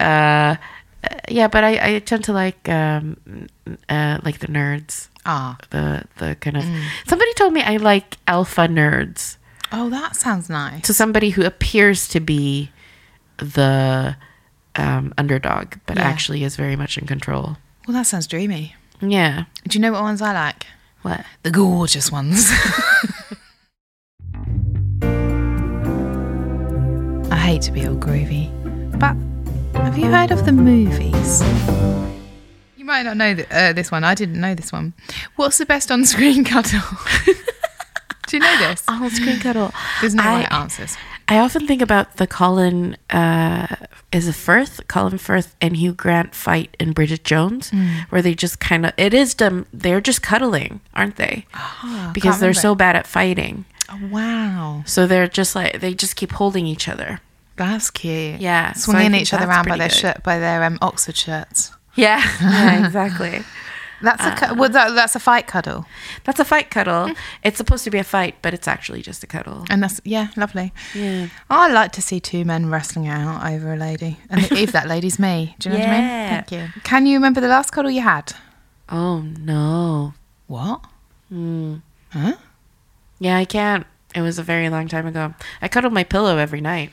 Uh, 0.00 0.04
uh, 0.04 0.56
yeah, 1.28 1.48
but 1.48 1.62
I, 1.64 1.96
I 1.96 1.98
tend 2.00 2.24
to 2.24 2.32
like 2.32 2.68
um 2.68 3.16
uh 3.88 4.18
like 4.24 4.38
the 4.38 4.48
nerds. 4.48 5.08
Ah, 5.26 5.56
The 5.70 6.02
the 6.18 6.34
kind 6.40 6.56
of 6.56 6.64
somebody 7.06 7.32
told 7.34 7.52
me 7.52 7.62
I 7.62 7.76
like 7.76 8.16
alpha 8.26 8.66
nerds. 8.68 9.36
oh, 9.72 9.88
that 9.90 10.16
sounds 10.16 10.48
nice. 10.48 10.82
To 10.86 10.92
somebody 10.94 11.30
who 11.30 11.44
appears 11.44 12.08
to 12.08 12.20
be 12.20 12.70
the 13.38 14.16
um, 14.76 15.12
underdog, 15.18 15.74
but 15.86 15.96
Yeah. 15.96 16.08
actually 16.08 16.44
is 16.44 16.56
very 16.56 16.76
much 16.76 16.96
in 16.98 17.06
control. 17.06 17.56
Well, 17.86 17.94
that 17.96 18.06
sounds 18.06 18.26
dreamy. 18.26 18.74
Yeah. 19.00 19.44
Do 19.68 19.76
you 19.78 19.82
know 19.82 19.92
what 19.92 20.02
ones 20.02 20.22
I 20.22 20.32
like? 20.32 20.66
What? 21.02 21.24
The 21.42 21.50
gorgeous 21.50 22.12
ones. 22.12 22.50
hate 27.42 27.62
to 27.62 27.72
be 27.72 27.86
all 27.86 27.94
groovy, 27.94 28.48
but 28.98 29.14
have 29.82 29.98
you 29.98 30.06
heard 30.06 30.30
of 30.30 30.44
the 30.44 30.52
movies? 30.52 31.42
You 32.76 32.84
might 32.84 33.02
not 33.02 33.16
know 33.16 33.34
th- 33.34 33.48
uh, 33.50 33.72
this 33.72 33.90
one. 33.90 34.04
I 34.04 34.14
didn't 34.14 34.40
know 34.40 34.54
this 34.54 34.72
one. 34.72 34.92
What's 35.36 35.58
the 35.58 35.66
best 35.66 35.90
on-screen 35.90 36.44
cuddle? 36.52 36.80
Do 38.26 38.36
you 38.36 38.40
know 38.40 38.58
this? 38.58 38.82
On 38.88 39.10
screen 39.10 39.40
cuddle. 39.40 39.72
There's 40.00 40.14
no 40.14 40.22
I, 40.22 40.34
right 40.40 40.52
answers. 40.52 40.96
I 41.28 41.38
often 41.38 41.66
think 41.66 41.82
about 41.82 42.16
the 42.16 42.26
Colin 42.26 42.96
uh, 43.10 43.66
is 44.12 44.28
it 44.28 44.34
Firth, 44.34 44.86
Colin 44.88 45.18
Firth 45.18 45.54
and 45.60 45.76
Hugh 45.76 45.92
Grant 45.92 46.34
fight 46.34 46.76
in 46.80 46.92
Bridget 46.92 47.24
Jones, 47.24 47.70
Mm. 47.70 48.00
where 48.10 48.22
they 48.22 48.34
just 48.34 48.58
kind 48.60 48.86
of 48.86 48.92
it 48.96 49.12
is 49.14 49.34
them. 49.34 49.66
They're 49.72 50.00
just 50.00 50.22
cuddling, 50.22 50.80
aren't 50.94 51.16
they? 51.16 51.46
because 52.14 52.40
they're 52.40 52.50
remember. 52.50 52.60
so 52.60 52.74
bad 52.74 52.96
at 52.96 53.06
fighting. 53.06 53.64
Oh, 53.90 53.98
wow, 54.10 54.82
So 54.86 55.06
they're 55.06 55.28
just 55.28 55.54
like 55.54 55.80
they 55.80 55.92
just 55.94 56.16
keep 56.16 56.32
holding 56.32 56.66
each 56.66 56.88
other. 56.88 57.20
That's 57.56 57.90
cute. 57.90 58.40
Yeah, 58.40 58.72
swinging 58.72 59.12
think 59.12 59.22
each 59.22 59.34
other 59.34 59.46
around 59.48 59.68
by 59.68 59.76
their 59.76 59.88
good. 59.88 59.96
shirt, 59.96 60.22
by 60.22 60.38
their 60.38 60.62
um, 60.64 60.78
Oxford 60.82 61.16
shirts. 61.16 61.72
Yeah, 61.94 62.22
yeah, 62.40 62.86
exactly. 62.86 63.42
That's 64.00 64.24
a 64.24 64.34
cu- 64.34 64.52
um, 64.52 64.58
well, 64.58 64.68
that, 64.70 64.94
that's 64.96 65.14
a 65.14 65.20
fight 65.20 65.46
cuddle, 65.46 65.86
That's 66.24 66.40
a 66.40 66.44
fight 66.44 66.70
cuddle. 66.70 67.06
Mm. 67.10 67.16
it's 67.44 67.56
supposed 67.56 67.84
to 67.84 67.90
be 67.90 67.98
a 67.98 68.04
fight, 68.04 68.34
but 68.42 68.52
it's 68.52 68.66
actually 68.66 69.00
just 69.00 69.22
a 69.22 69.28
cuddle. 69.28 69.64
and 69.70 69.80
that's 69.80 70.00
yeah, 70.04 70.28
lovely. 70.36 70.72
Yeah. 70.92 71.28
I 71.48 71.70
like 71.70 71.92
to 71.92 72.02
see 72.02 72.18
two 72.18 72.44
men 72.44 72.68
wrestling 72.68 73.06
out 73.06 73.46
over 73.48 73.72
a 73.74 73.76
lady, 73.76 74.18
and 74.28 74.42
if 74.52 74.72
that 74.72 74.88
lady's 74.88 75.20
me, 75.20 75.54
do 75.60 75.68
you 75.68 75.74
know 75.74 75.80
what 75.80 75.88
I 75.88 75.92
mean? 75.92 76.02
Yeah. 76.02 76.28
Thank 76.42 76.52
you. 76.52 76.80
Can 76.82 77.06
you 77.06 77.14
remember 77.14 77.40
the 77.40 77.46
last 77.48 77.70
cuddle 77.70 77.92
you 77.92 78.00
had? 78.02 78.34
Oh 78.88 79.20
no. 79.20 80.14
What? 80.48 80.84
Hmm. 81.28 81.76
Huh? 82.10 82.34
Yeah, 83.20 83.36
I 83.38 83.44
can't. 83.44 83.86
It 84.14 84.20
was 84.20 84.38
a 84.38 84.42
very 84.42 84.68
long 84.68 84.88
time 84.88 85.06
ago. 85.06 85.32
I 85.62 85.68
cuddled 85.68 85.92
my 85.94 86.04
pillow 86.04 86.36
every 86.38 86.60
night. 86.60 86.90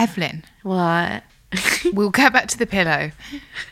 Evelyn. 0.00 0.44
What? 0.62 1.22
We'll 1.92 2.10
go 2.10 2.30
back 2.30 2.46
to 2.48 2.58
the 2.58 2.66
pillow. 2.66 3.10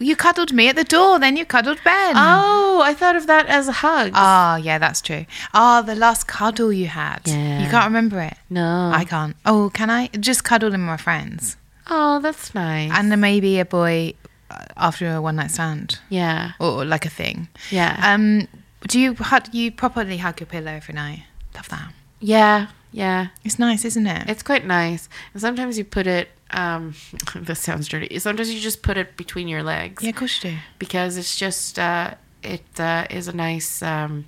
You 0.00 0.16
cuddled 0.16 0.52
me 0.52 0.68
at 0.68 0.76
the 0.76 0.82
door, 0.82 1.18
then 1.20 1.36
you 1.36 1.44
cuddled 1.44 1.78
Ben. 1.84 2.14
oh, 2.16 2.82
I 2.84 2.92
thought 2.94 3.14
of 3.16 3.26
that 3.28 3.46
as 3.46 3.68
a 3.68 3.72
hug. 3.72 4.10
Ah, 4.14 4.56
yeah, 4.56 4.78
that's 4.78 5.00
true. 5.00 5.26
Ah, 5.54 5.82
the 5.82 5.94
last 5.94 6.26
cuddle 6.26 6.72
you 6.72 6.86
had. 6.88 7.20
Yeah. 7.24 7.62
You 7.62 7.70
can't 7.70 7.84
remember 7.84 8.20
it. 8.20 8.34
no. 8.50 8.90
I 8.92 9.04
can't. 9.04 9.36
Oh, 9.46 9.70
can 9.72 9.90
I? 9.90 10.08
Just 10.08 10.42
cuddled 10.42 10.74
in 10.74 10.80
with 10.80 10.88
my 10.88 10.96
friends. 10.96 11.56
oh, 11.88 12.18
that's 12.20 12.54
nice. 12.54 12.90
And 12.92 13.12
then 13.12 13.20
maybe 13.20 13.60
a 13.60 13.64
boy 13.64 14.14
uh, 14.50 14.64
after 14.76 15.14
a 15.14 15.22
one 15.22 15.36
night 15.36 15.50
stand 15.52 15.98
yeah. 16.08 16.52
or 16.58 16.84
like 16.84 17.04
a 17.06 17.10
thing. 17.10 17.48
Yeah. 17.70 17.94
Um, 18.02 18.48
do 18.88 18.98
you 18.98 19.14
hug, 19.14 19.54
you 19.54 19.70
properly 19.70 20.16
hug 20.16 20.40
your 20.40 20.46
pillow 20.48 20.72
every 20.72 20.94
night? 20.94 21.22
Love 21.54 21.68
that. 21.68 21.92
yeah. 22.20 22.68
Yeah. 22.98 23.28
It's 23.44 23.58
nice, 23.58 23.84
isn't 23.84 24.06
it? 24.06 24.28
It's 24.28 24.42
quite 24.42 24.64
nice. 24.66 25.08
And 25.32 25.40
sometimes 25.40 25.78
you 25.78 25.84
put 25.84 26.06
it 26.06 26.28
um 26.50 26.94
this 27.48 27.60
sounds 27.60 27.86
dirty. 27.88 28.18
Sometimes 28.18 28.52
you 28.52 28.60
just 28.60 28.82
put 28.82 28.96
it 28.96 29.16
between 29.16 29.48
your 29.48 29.62
legs. 29.62 30.02
yeah, 30.02 30.10
of 30.10 30.16
course 30.16 30.34
you 30.44 30.50
do. 30.50 30.56
because 30.78 31.16
it's 31.16 31.36
just 31.36 31.78
uh, 31.78 32.14
it 32.42 32.64
uh, 32.80 33.06
is 33.18 33.28
a 33.28 33.32
nice 33.34 33.82
um, 33.82 34.24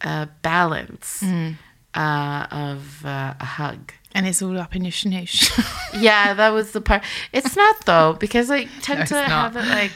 uh, 0.00 0.26
balance 0.42 1.20
Mm. 1.22 1.56
uh, 1.94 2.46
of 2.50 3.04
uh, 3.04 3.34
a 3.40 3.44
hug. 3.44 3.92
And 4.16 4.26
it's 4.26 4.40
all 4.42 4.58
up 4.58 4.74
in 4.76 4.84
your 4.84 4.92
snoosh. 4.92 5.50
Yeah, 6.08 6.34
that 6.34 6.50
was 6.50 6.72
the 6.72 6.80
part. 6.80 7.02
It's 7.32 7.54
not 7.56 7.76
though 7.86 8.14
because 8.18 8.50
I 8.50 8.64
tend 8.82 9.00
No, 9.00 9.06
to 9.06 9.18
it's 9.22 9.30
have 9.32 9.56
it 9.56 9.64
like 9.66 9.92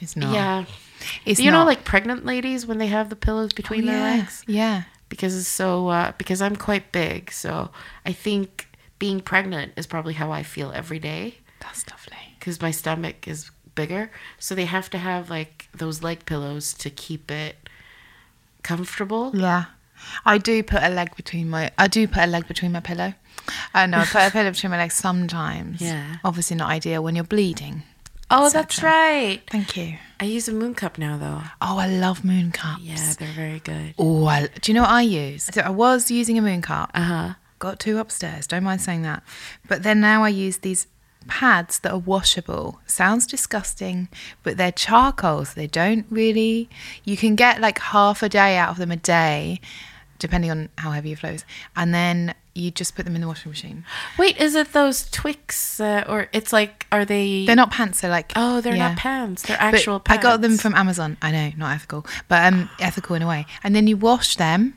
it's 0.00 0.16
not. 0.16 0.32
yeah. 0.34 0.64
It's 1.26 1.40
you 1.40 1.50
know, 1.50 1.64
like 1.64 1.82
pregnant 1.84 2.24
ladies 2.24 2.64
when 2.66 2.78
they 2.78 2.86
have 2.86 3.08
the 3.08 3.16
pillows 3.16 3.52
between 3.52 3.82
Oh, 3.84 3.86
their 3.92 3.98
yeah. 3.98 4.16
legs 4.18 4.44
Yeah. 4.46 4.82
Because 5.12 5.36
it's 5.38 5.46
so 5.62 5.88
uh, 5.88 6.12
because 6.16 6.40
I'm 6.40 6.56
quite 6.56 6.90
big, 6.90 7.30
so 7.30 7.68
I 8.06 8.12
think 8.14 8.66
being 8.98 9.20
pregnant 9.20 9.72
is 9.76 9.86
probably 9.86 10.14
how 10.14 10.32
I 10.32 10.42
feel 10.42 10.72
every 10.74 10.98
day 10.98 11.34
That's 11.60 11.84
lovely. 11.90 12.24
because 12.38 12.62
my 12.62 12.70
stomach 12.70 13.28
is 13.28 13.50
bigger. 13.74 14.10
So 14.38 14.54
they 14.54 14.64
have 14.64 14.88
to 14.90 14.98
have 14.98 15.28
like 15.28 15.68
those 15.74 16.02
leg 16.02 16.24
pillows 16.24 16.72
to 16.74 16.88
keep 16.88 17.30
it 17.30 17.56
comfortable. 18.62 19.32
Yeah. 19.34 19.64
I 20.24 20.38
do 20.38 20.62
put 20.62 20.82
a 20.82 20.88
leg 20.88 21.14
between 21.14 21.50
my 21.50 21.70
I 21.76 21.88
do 21.88 22.08
put 22.08 22.22
a 22.24 22.26
leg 22.26 22.48
between 22.48 22.72
my 22.72 22.80
pillow. 22.80 23.12
Uh, 23.74 23.84
no, 23.86 23.98
I 23.98 24.04
put 24.06 24.22
a 24.22 24.30
pillow 24.30 24.50
between 24.50 24.70
my 24.70 24.78
legs 24.78 24.94
sometimes. 24.94 25.80
Yeah. 25.90 26.16
Obviously 26.24 26.56
not 26.56 26.70
ideal 26.70 27.02
when 27.04 27.14
you're 27.16 27.24
bleeding. 27.36 27.82
Oh, 28.34 28.48
that's 28.48 28.82
right. 28.82 29.42
Thank 29.50 29.76
you. 29.76 29.98
I 30.18 30.24
use 30.24 30.48
a 30.48 30.52
moon 30.52 30.74
cup 30.74 30.96
now 30.96 31.18
though. 31.18 31.42
Oh, 31.60 31.78
I 31.78 31.86
love 31.86 32.24
moon 32.24 32.50
cups. 32.50 32.82
Yeah, 32.82 33.12
they're 33.18 33.28
very 33.28 33.60
good. 33.60 33.94
Oh, 33.98 34.24
I, 34.24 34.48
do 34.60 34.72
you 34.72 34.74
know 34.74 34.82
what 34.82 34.90
I 34.90 35.02
use? 35.02 35.44
So 35.44 35.60
I 35.60 35.68
was 35.70 36.10
using 36.10 36.38
a 36.38 36.42
moon 36.42 36.62
cup. 36.62 36.90
Uh 36.94 37.02
huh. 37.02 37.34
Got 37.58 37.78
two 37.78 37.98
upstairs. 37.98 38.46
Don't 38.46 38.64
mind 38.64 38.80
saying 38.80 39.02
that. 39.02 39.22
But 39.68 39.82
then 39.82 40.00
now 40.00 40.24
I 40.24 40.30
use 40.30 40.58
these 40.58 40.86
pads 41.28 41.78
that 41.80 41.92
are 41.92 41.98
washable. 41.98 42.80
Sounds 42.86 43.26
disgusting, 43.26 44.08
but 44.42 44.56
they're 44.56 44.72
charcoal, 44.72 45.44
so 45.44 45.52
they 45.54 45.66
don't 45.66 46.06
really. 46.08 46.70
You 47.04 47.16
can 47.16 47.36
get 47.36 47.60
like 47.60 47.78
half 47.78 48.22
a 48.22 48.28
day 48.28 48.56
out 48.56 48.70
of 48.70 48.78
them 48.78 48.90
a 48.90 48.96
day, 48.96 49.60
depending 50.18 50.50
on 50.50 50.70
how 50.78 50.92
heavy 50.92 51.10
your 51.10 51.18
flow 51.18 51.30
is, 51.30 51.44
and 51.76 51.92
then 51.92 52.34
you 52.54 52.70
just 52.70 52.94
put 52.94 53.04
them 53.04 53.14
in 53.14 53.20
the 53.22 53.26
washing 53.26 53.50
machine. 53.50 53.84
Wait, 54.18 54.36
is 54.38 54.54
it 54.54 54.72
those 54.72 55.08
Twix 55.10 55.80
uh, 55.80 56.04
or 56.08 56.28
it's 56.32 56.52
like 56.52 56.86
are 56.92 57.04
they? 57.04 57.46
They're 57.46 57.56
not 57.56 57.70
pants. 57.70 58.00
They're 58.00 58.10
like 58.10 58.32
Oh, 58.36 58.60
they're 58.60 58.74
yeah. 58.76 58.88
not 58.88 58.98
pants. 58.98 59.42
They're 59.42 59.56
But 59.56 59.74
actual. 59.74 60.02
I 60.06 60.16
got 60.18 60.40
them 60.42 60.56
from 60.58 60.74
Amazon. 60.74 61.16
I 61.22 61.30
know, 61.30 61.52
not 61.56 61.74
ethical, 61.74 62.06
but 62.28 62.44
um, 62.52 62.68
ethical 62.80 63.16
in 63.16 63.22
a 63.22 63.28
way. 63.28 63.46
And 63.64 63.74
then 63.74 63.86
you 63.86 63.96
wash 63.96 64.36
them. 64.36 64.76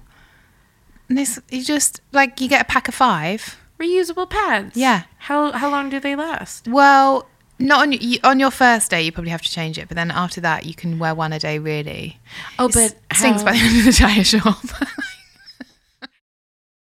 And 1.10 1.18
this, 1.18 1.40
you 1.52 1.64
just 1.64 2.02
like 2.12 2.40
you 2.42 2.48
get 2.50 2.62
a 2.62 2.66
pack 2.66 2.88
of 2.88 2.96
five. 2.96 3.58
reusable 3.80 4.30
pads. 4.30 4.76
Yeah. 4.78 5.04
How 5.20 5.52
how 5.52 5.70
long 5.70 5.90
do 5.90 6.00
they 6.00 6.16
last? 6.16 6.68
Well, 6.68 7.28
not 7.60 7.82
on 7.84 7.92
you, 7.92 8.20
on 8.24 8.40
your 8.40 8.52
first 8.52 8.90
day. 8.90 9.02
You 9.04 9.12
probably 9.12 9.32
have 9.32 9.42
to 9.44 9.52
change 9.52 9.78
it, 9.78 9.88
but 9.88 9.96
then 9.96 10.12
after 10.12 10.42
that, 10.42 10.66
you 10.66 10.74
can 10.74 10.98
wear 10.98 11.14
one 11.14 11.32
a 11.34 11.40
day. 11.40 11.60
Really. 11.60 12.20
Oh, 12.58 12.68
It's- 12.70 12.94
but 12.94 13.16
stinks 13.18 13.42
how- 13.42 13.46
by 13.46 13.52
the 13.54 13.60
end 13.60 13.78
of 13.80 13.86
the 13.86 13.92
day. 13.92 14.24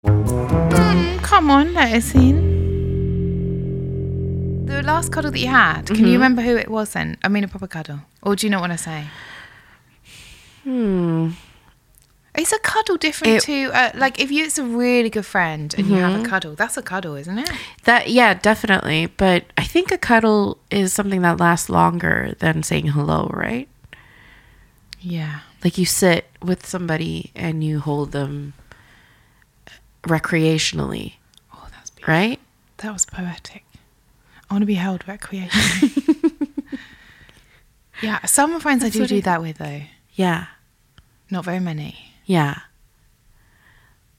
Sure. 0.04 0.42
Come 1.32 1.50
on, 1.50 1.72
let 1.72 1.94
us 1.94 2.14
in. 2.14 2.36
The 4.66 4.82
last 4.82 5.10
cuddle 5.12 5.30
that 5.30 5.38
you 5.40 5.48
had, 5.48 5.86
can 5.86 5.96
Mm-hmm. 5.96 6.06
you 6.06 6.12
remember 6.12 6.42
who 6.42 6.56
it 6.56 6.68
was 6.70 6.92
then? 6.92 7.16
I 7.24 7.28
mean, 7.28 7.42
a 7.44 7.48
proper 7.48 7.66
cuddle, 7.66 8.00
or 8.22 8.36
do 8.36 8.46
you 8.46 8.50
not 8.50 8.60
want 8.60 8.72
to 8.72 8.78
say? 8.78 9.06
Hmm. 10.64 11.30
Is 12.36 12.52
a 12.52 12.58
cuddle 12.58 12.96
different 12.98 13.34
It- 13.36 13.42
to 13.44 13.70
uh, 13.72 13.90
like 13.94 14.20
if 14.20 14.30
you 14.30 14.44
it's 14.44 14.58
a 14.58 14.64
really 14.64 15.08
good 15.10 15.24
friend 15.26 15.74
and 15.76 15.86
you 15.86 15.94
Mm-hmm. 15.96 16.12
have 16.12 16.20
a 16.24 16.28
cuddle? 16.28 16.54
That's 16.54 16.76
a 16.76 16.82
cuddle, 16.82 17.14
isn't 17.16 17.38
it? 17.38 17.50
That 17.84 18.10
yeah, 18.10 18.34
definitely. 18.34 19.06
But 19.06 19.44
I 19.56 19.64
think 19.64 19.90
a 19.90 19.98
cuddle 19.98 20.58
is 20.70 20.92
something 20.92 21.22
that 21.22 21.40
lasts 21.40 21.68
longer 21.70 22.34
than 22.40 22.62
saying 22.62 22.88
hello, 22.88 23.30
right? 23.32 23.68
Yeah. 25.00 25.40
Like 25.64 25.76
you 25.78 25.86
sit 25.86 26.26
with 26.42 26.66
somebody 26.66 27.30
and 27.34 27.64
you 27.64 27.80
hold 27.80 28.12
them 28.12 28.52
recreationally. 30.04 31.14
Right? 32.06 32.38
That 32.78 32.92
was 32.92 33.04
poetic. 33.04 33.64
I 34.50 34.54
want 34.54 34.62
to 34.62 34.66
be 34.66 34.74
held 34.74 35.04
recreationally. 35.06 36.48
yeah, 38.02 38.24
some 38.26 38.58
friends 38.60 38.82
I 38.84 38.88
do 38.90 39.06
do 39.06 39.16
I- 39.18 39.20
that 39.20 39.40
with 39.42 39.58
though. 39.58 39.82
Yeah. 40.14 40.46
Not 41.30 41.44
very 41.44 41.60
many. 41.60 41.96
Yeah. 42.26 42.58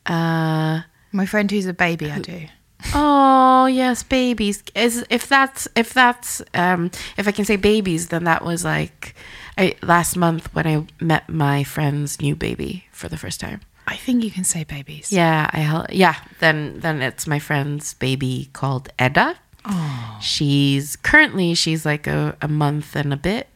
Uh 0.06 0.82
My 1.12 1.26
friend 1.26 1.50
who's 1.52 1.66
a 1.66 1.74
baby, 1.74 2.12
I 2.12 2.20
do. 2.20 2.48
oh 2.94 3.66
yes, 3.68 4.04
babies. 4.04 4.64
Is 4.76 5.06
if 5.10 5.28
that's 5.28 5.68
if 5.76 5.94
that's 5.94 6.42
um 6.54 6.92
if 7.18 7.28
I 7.28 7.32
can 7.32 7.46
say 7.46 7.56
babies, 7.56 8.08
then 8.10 8.24
that 8.26 8.44
was 8.44 8.64
like 8.66 9.16
I 9.58 9.76
last 9.82 10.16
month 10.18 10.54
when 10.56 10.66
I 10.68 10.86
met 11.00 11.30
my 11.30 11.64
friend's 11.64 12.20
new 12.22 12.36
baby 12.36 12.86
for 12.92 13.08
the 13.08 13.18
first 13.18 13.40
time. 13.40 13.62
I 13.88 13.96
think 13.96 14.24
you 14.24 14.32
can 14.32 14.44
say 14.44 14.64
babies. 14.64 15.12
Yeah, 15.12 15.50
I 15.52 15.60
hel- 15.60 15.88
yeah. 15.90 16.16
Then 16.40 16.80
then 16.80 17.02
it's 17.02 17.28
my 17.28 17.40
friend's 17.40 17.94
baby 17.96 18.50
called 18.54 18.90
Edda. 18.98 19.36
Oh. 19.66 20.20
She's 20.22 20.96
currently 20.98 21.54
she's 21.54 21.86
like 21.86 22.08
a, 22.08 22.36
a 22.42 22.48
month 22.48 22.96
and 22.96 23.14
a 23.14 23.18
bit. 23.18 23.48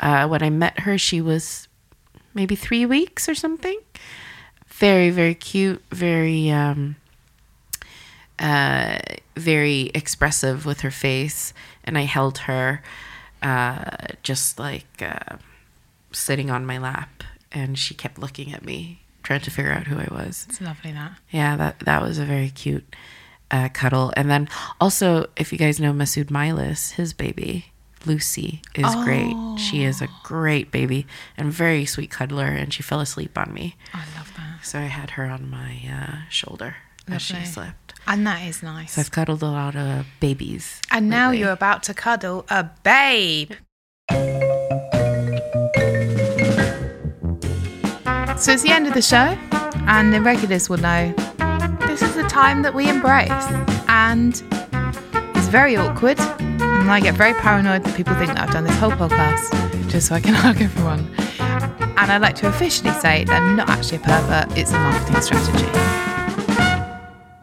Uh, 0.00 0.26
when 0.26 0.42
I 0.42 0.50
met 0.50 0.80
her, 0.80 0.98
she 0.98 1.20
was 1.20 1.68
maybe 2.34 2.56
three 2.56 2.86
weeks 2.86 3.28
or 3.28 3.34
something. 3.34 3.78
Very 4.66 5.10
very 5.10 5.34
cute. 5.34 5.82
Very 5.90 6.50
um, 6.50 6.96
uh, 8.38 8.98
very 9.36 9.90
expressive 9.94 10.66
with 10.66 10.80
her 10.80 10.90
face, 10.90 11.54
and 11.84 11.96
I 11.96 12.02
held 12.02 12.38
her 12.38 12.82
uh, 13.42 13.84
just 14.22 14.58
like 14.58 15.00
uh, 15.02 15.36
sitting 16.12 16.50
on 16.50 16.66
my 16.66 16.78
lap, 16.78 17.22
and 17.52 17.78
she 17.78 17.94
kept 17.94 18.18
looking 18.18 18.52
at 18.52 18.64
me, 18.64 19.01
trying 19.22 19.40
to 19.40 19.50
figure 19.50 19.72
out 19.72 19.86
who 19.86 19.98
I 19.98 20.08
was. 20.10 20.46
It's 20.48 20.60
lovely 20.60 20.92
that. 20.92 21.12
Yeah, 21.30 21.56
that 21.56 21.80
that 21.80 22.02
was 22.02 22.18
a 22.18 22.24
very 22.24 22.50
cute 22.50 22.94
uh, 23.50 23.68
cuddle. 23.72 24.12
And 24.16 24.30
then 24.30 24.48
also, 24.80 25.26
if 25.36 25.52
you 25.52 25.58
guys 25.58 25.78
know 25.80 25.92
Masud 25.92 26.26
Milas, 26.26 26.92
his 26.92 27.12
baby 27.12 27.66
Lucy 28.04 28.62
is 28.74 28.94
great. 29.04 29.34
She 29.58 29.84
is 29.84 30.02
a 30.02 30.08
great 30.24 30.70
baby 30.72 31.06
and 31.36 31.52
very 31.52 31.84
sweet 31.84 32.10
cuddler, 32.10 32.46
and 32.46 32.72
she 32.72 32.82
fell 32.82 33.00
asleep 33.00 33.38
on 33.38 33.52
me. 33.54 33.76
I 33.94 33.98
love 34.16 34.32
that. 34.36 34.64
So 34.64 34.78
I 34.78 34.82
had 34.84 35.10
her 35.10 35.26
on 35.26 35.48
my 35.50 35.80
uh, 35.88 36.16
shoulder 36.28 36.76
as 37.08 37.22
she 37.22 37.44
slept. 37.44 37.94
And 38.06 38.26
that 38.26 38.42
is 38.42 38.62
nice. 38.62 38.92
So 38.94 39.00
I've 39.02 39.12
cuddled 39.12 39.42
a 39.42 39.46
lot 39.46 39.76
of 39.76 40.06
babies. 40.18 40.80
and 40.90 41.08
now 41.08 41.30
you're 41.30 41.52
about 41.52 41.84
to 41.84 41.94
cuddle 41.94 42.44
a 42.50 42.70
babe. 42.82 43.52
So 48.42 48.50
it's 48.50 48.64
the 48.64 48.72
end 48.72 48.88
of 48.88 48.94
the 48.94 49.02
show, 49.02 49.38
and 49.86 50.12
the 50.12 50.20
regulars 50.20 50.68
will 50.68 50.78
know 50.78 51.14
this 51.86 52.02
is 52.02 52.16
the 52.16 52.24
time 52.24 52.62
that 52.62 52.74
we 52.74 52.88
embrace. 52.88 53.30
And 53.86 54.34
it's 55.36 55.46
very 55.46 55.76
awkward, 55.76 56.18
and 56.18 56.90
I 56.90 56.98
get 56.98 57.14
very 57.14 57.34
paranoid 57.34 57.84
that 57.84 57.96
people 57.96 58.16
think 58.16 58.32
that 58.32 58.40
I've 58.40 58.50
done 58.50 58.64
this 58.64 58.76
whole 58.78 58.90
podcast 58.90 59.88
just 59.88 60.08
so 60.08 60.16
I 60.16 60.20
can 60.20 60.34
hug 60.34 60.60
everyone. 60.60 61.08
And 61.38 62.10
I'd 62.10 62.20
like 62.20 62.34
to 62.38 62.48
officially 62.48 62.90
say 62.94 63.22
that 63.22 63.40
I'm 63.40 63.54
not 63.54 63.70
actually 63.70 63.98
a 63.98 64.00
pervert, 64.00 64.58
it's 64.58 64.72
a 64.72 64.78
marketing 64.80 65.22
strategy. 65.22 65.68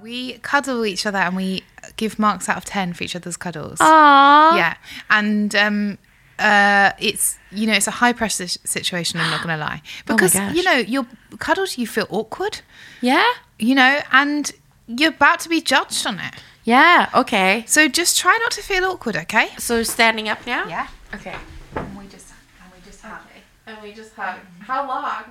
We 0.01 0.33
cuddle 0.39 0.85
each 0.85 1.05
other 1.05 1.19
and 1.19 1.33
we 1.33 1.63
give 1.95 2.19
marks 2.19 2.49
out 2.49 2.57
of 2.57 2.65
10 2.65 2.91
for 2.91 3.05
each 3.05 3.15
other's 3.15 3.38
cuddles. 3.38 3.79
Aww. 3.79 4.57
Yeah, 4.57 4.75
and 5.09 5.55
um, 5.55 5.97
uh, 6.39 6.93
it's 6.99 7.38
you 7.52 7.67
know 7.67 7.73
it's 7.73 7.88
a 7.88 7.91
high 7.91 8.13
pressure 8.13 8.47
situation. 8.47 9.19
I'm 9.19 9.30
not 9.30 9.43
going 9.43 9.56
to 9.60 9.63
lie 9.65 9.82
Oh 10.10 10.15
because 10.15 10.34
gosh. 10.34 10.56
you 10.56 10.63
know 10.63 10.73
you're 10.78 11.08
cuddled. 11.39 11.78
You 11.78 11.88
feel 11.88 12.08
awkward. 12.10 12.62
Yeah. 13.02 13.30
You 13.60 13.75
know, 13.75 13.99
and 14.12 14.52
you're 14.88 15.10
about 15.10 15.39
to 15.41 15.49
be 15.49 15.62
judged 15.62 16.06
on 16.08 16.19
it. 16.19 16.34
Yeah. 16.63 17.10
Okay. 17.13 17.63
So 17.67 17.88
just 17.88 18.17
try 18.17 18.38
not 18.41 18.52
to 18.52 18.62
feel 18.62 18.86
awkward, 18.86 19.15
okay? 19.17 19.49
So 19.58 19.84
standing 19.84 20.30
up 20.30 20.45
now. 20.45 20.67
Yeah. 20.67 20.88
Okay. 21.15 21.36
And 21.75 21.97
we 21.97 22.08
just 22.08 22.32
and 22.63 22.71
we 22.73 22.80
just 22.89 23.02
hug. 23.02 23.21
And 23.67 23.78
we 23.82 23.91
just 23.93 24.13
hug. 24.15 24.39
How 24.60 24.88
long? 24.88 25.23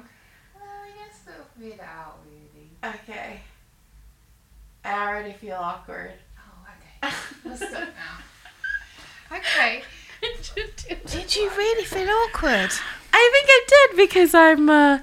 Well, 0.54 0.64
we 0.84 0.90
just 1.06 1.24
sort 1.24 1.38
of 1.38 1.46
read 1.60 1.72
it 1.74 1.80
out, 1.80 2.18
really. 2.26 2.94
Okay. 2.96 3.40
I 4.84 5.08
already 5.08 5.32
feel 5.32 5.56
awkward. 5.56 6.12
Oh, 6.38 6.66
okay. 7.06 7.14
Let's 7.44 7.60
stop 7.68 7.88
now. 7.88 9.36
Okay. 9.36 9.82
Did 11.06 11.36
you 11.36 11.50
really 11.56 11.84
feel 11.84 12.08
awkward? 12.08 12.70
I 13.12 13.30
think 13.32 13.46
I 13.48 13.60
did 13.68 13.96
because 13.96 14.34
I'm 14.34 14.68
uh, 14.68 14.98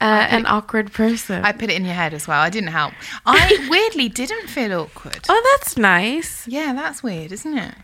uh, 0.00 0.26
an 0.30 0.46
awkward 0.46 0.92
person. 0.92 1.44
I 1.44 1.52
put 1.52 1.70
it 1.70 1.76
in 1.76 1.84
your 1.84 1.94
head 1.94 2.14
as 2.14 2.26
well. 2.26 2.40
I 2.40 2.50
didn't 2.50 2.70
help. 2.70 2.92
I 3.26 3.66
weirdly 3.70 4.08
didn't 4.08 4.48
feel 4.48 4.72
awkward. 4.80 5.20
oh, 5.28 5.56
that's 5.58 5.76
nice. 5.76 6.46
Yeah, 6.48 6.72
that's 6.72 7.02
weird, 7.02 7.32
isn't 7.32 7.56
it? 7.56 7.74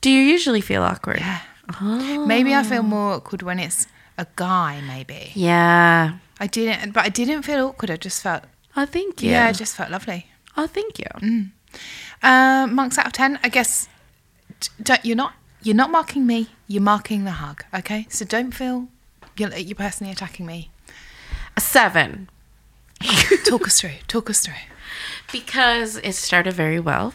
Do 0.00 0.10
you 0.10 0.20
usually 0.20 0.60
feel 0.60 0.82
awkward? 0.82 1.20
Yeah. 1.20 1.40
Oh. 1.80 2.24
Maybe 2.26 2.54
I 2.54 2.62
feel 2.62 2.82
more 2.82 3.12
awkward 3.14 3.42
when 3.42 3.58
it's 3.58 3.86
a 4.16 4.26
guy. 4.36 4.80
Maybe 4.86 5.32
Yeah. 5.34 6.14
I 6.40 6.46
didn't, 6.46 6.92
but 6.92 7.04
I 7.04 7.08
didn't 7.08 7.42
feel 7.42 7.66
awkward. 7.66 7.90
I 7.90 7.96
just 7.96 8.22
felt, 8.22 8.44
Oh, 8.76 8.86
thank 8.86 9.22
you. 9.22 9.30
yeah, 9.32 9.46
I 9.46 9.52
just 9.52 9.76
felt 9.76 9.90
lovely. 9.90 10.26
oh, 10.56 10.66
thank 10.66 10.98
you. 10.98 11.46
Uh, 12.22 12.66
marks 12.70 12.96
out 12.98 13.06
of 13.06 13.12
ten, 13.12 13.38
I 13.42 13.48
guess. 13.48 13.88
d- 14.60 14.68
Don't, 14.82 15.04
you're 15.04 15.16
not 15.16 15.34
you're 15.62 15.74
not 15.76 15.90
marking 15.90 16.26
me. 16.26 16.48
You're 16.66 16.82
marking 16.82 17.24
the 17.24 17.32
hug. 17.32 17.64
Okay, 17.74 18.06
so 18.10 18.24
don't 18.24 18.52
feel 18.52 18.88
you're, 19.36 19.54
you're 19.56 19.74
personally 19.74 20.12
attacking 20.12 20.46
me. 20.46 20.70
A 21.56 21.60
seven. 21.60 22.28
Talk 23.46 23.66
us 23.66 23.80
through. 23.80 23.92
Talk 24.08 24.28
us 24.30 24.40
through. 24.40 24.54
because 25.32 25.96
it 25.98 26.14
started 26.14 26.52
very 26.54 26.80
well. 26.80 27.12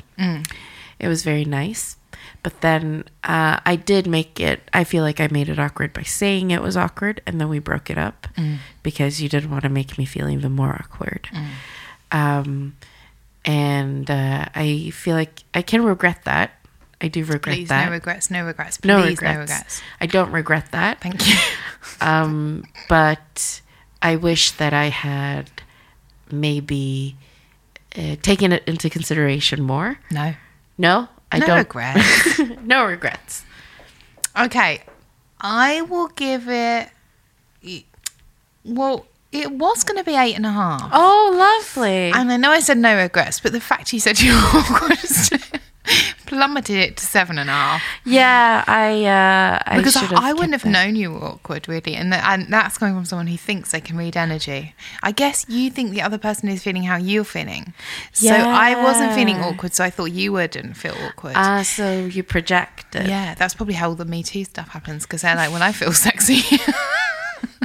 It 0.99 1.07
was 1.07 1.23
very 1.23 1.45
nice. 1.45 1.97
But 2.41 2.59
then 2.61 3.05
uh, 3.23 3.59
I 3.65 3.75
did 3.77 4.05
make 4.05 4.39
it, 4.39 4.69
I 4.73 4.83
feel 4.83 5.03
like 5.03 5.19
I 5.21 5.27
made 5.31 5.47
it 5.49 5.59
awkward 5.59 5.93
by 5.93 6.03
saying 6.03 6.51
it 6.51 6.61
was 6.61 6.75
awkward. 6.75 7.21
And 7.25 7.39
then 7.39 7.47
we 7.49 7.59
broke 7.59 7.89
it 7.89 7.97
up 7.97 8.27
because 8.83 9.21
you 9.21 9.29
didn't 9.29 9.49
want 9.51 9.63
to 9.63 9.69
make 9.69 9.97
me 9.97 10.05
feel 10.05 10.29
even 10.29 10.51
more 10.51 10.73
awkward. 10.73 11.29
Um, 12.11 12.75
and 13.45 14.09
uh, 14.11 14.45
I 14.55 14.91
feel 14.93 15.15
like 15.15 15.43
I 15.53 15.61
can 15.61 15.83
regret 15.83 16.23
that. 16.25 16.51
I 17.03 17.09
do 17.09 17.25
regret 17.25 17.55
Please, 17.57 17.67
that. 17.69 17.85
no 17.85 17.91
regrets. 17.91 18.31
No 18.31 18.45
regrets. 18.45 18.77
Please, 18.77 18.87
No 18.87 19.01
no 19.01 19.05
regrets. 19.07 19.37
regrets. 19.39 19.81
I 19.99 20.05
don't 20.05 20.31
regret 20.31 20.71
that. 20.71 21.01
Thank 21.01 21.27
you. 21.27 21.35
Um, 22.01 22.63
but 22.89 23.61
I 24.01 24.15
wish 24.15 24.51
that 24.51 24.73
I 24.73 24.85
had 24.89 25.49
maybe 26.31 27.15
uh, 27.95 28.15
taken 28.21 28.51
it 28.51 28.63
into 28.65 28.89
consideration 28.89 29.61
more. 29.61 29.99
No. 30.11 30.33
No, 30.77 31.07
I 31.31 31.39
no 31.39 31.45
don't. 31.45 31.57
regrets. 31.59 32.39
no 32.63 32.85
regrets. 32.85 33.45
okay, 34.37 34.81
I 35.39 35.81
will 35.83 36.07
give 36.07 36.49
it. 36.49 36.89
Well, 38.65 39.05
it 39.31 39.51
was 39.51 39.83
going 39.83 39.97
to 39.97 40.03
be 40.03 40.15
eight 40.15 40.35
and 40.35 40.45
a 40.45 40.51
half. 40.51 40.89
Oh, 40.93 41.61
lovely. 41.65 42.11
And 42.11 42.31
I 42.31 42.37
know 42.37 42.51
I 42.51 42.59
said 42.59 42.77
no 42.77 42.95
regrets, 42.97 43.39
but 43.39 43.51
the 43.51 43.61
fact 43.61 43.93
you 43.93 43.99
said 43.99 44.19
you 44.21 44.31
were 44.33 44.39
awkward 44.39 44.99
plummeted 46.33 46.75
it 46.77 46.97
to 46.97 47.05
seven 47.05 47.37
and 47.37 47.49
a 47.49 47.53
half. 47.53 47.83
yeah, 48.05 48.63
I. 48.67 49.05
Uh, 49.05 49.59
I 49.65 49.77
Because 49.77 49.95
I, 49.97 50.29
I 50.29 50.33
wouldn't 50.33 50.53
have 50.53 50.63
that. 50.63 50.69
known 50.69 50.95
you 50.95 51.11
were 51.13 51.23
awkward, 51.23 51.67
really. 51.67 51.95
And, 51.95 52.13
and 52.13 52.51
that's 52.51 52.77
coming 52.77 52.95
from 52.95 53.05
someone 53.05 53.27
who 53.27 53.37
thinks 53.37 53.71
they 53.71 53.81
can 53.81 53.95
read 53.97 54.17
energy. 54.17 54.73
I 55.01 55.11
guess 55.11 55.45
you 55.47 55.69
think 55.69 55.91
the 55.91 56.01
other 56.01 56.17
person 56.17 56.49
is 56.49 56.63
feeling 56.63 56.83
how 56.83 56.97
you're 56.97 57.23
feeling. 57.23 57.73
yeah. 58.19 58.37
So 58.43 58.49
I 58.49 58.83
wasn't 58.83 59.13
feeling 59.13 59.37
awkward, 59.37 59.73
so 59.73 59.83
I 59.83 59.89
thought 59.89 60.11
you 60.11 60.31
wouldn't 60.33 60.75
feel 60.77 60.95
awkward. 61.05 61.33
Ah, 61.35 61.61
so 61.61 62.05
you 62.05 62.23
projected. 62.23 63.07
yeah, 63.07 63.35
that's 63.35 63.53
probably 63.53 63.75
how 63.75 63.89
all 63.89 63.95
the 63.95 64.05
Me 64.05 64.23
Too 64.23 64.43
stuff 64.45 64.69
happens 64.69 65.03
because 65.03 65.21
they're 65.21 65.35
like, 65.35 65.51
well, 65.51 65.63
I 65.63 65.71
feel 65.71 65.91
sexy. 66.07 66.41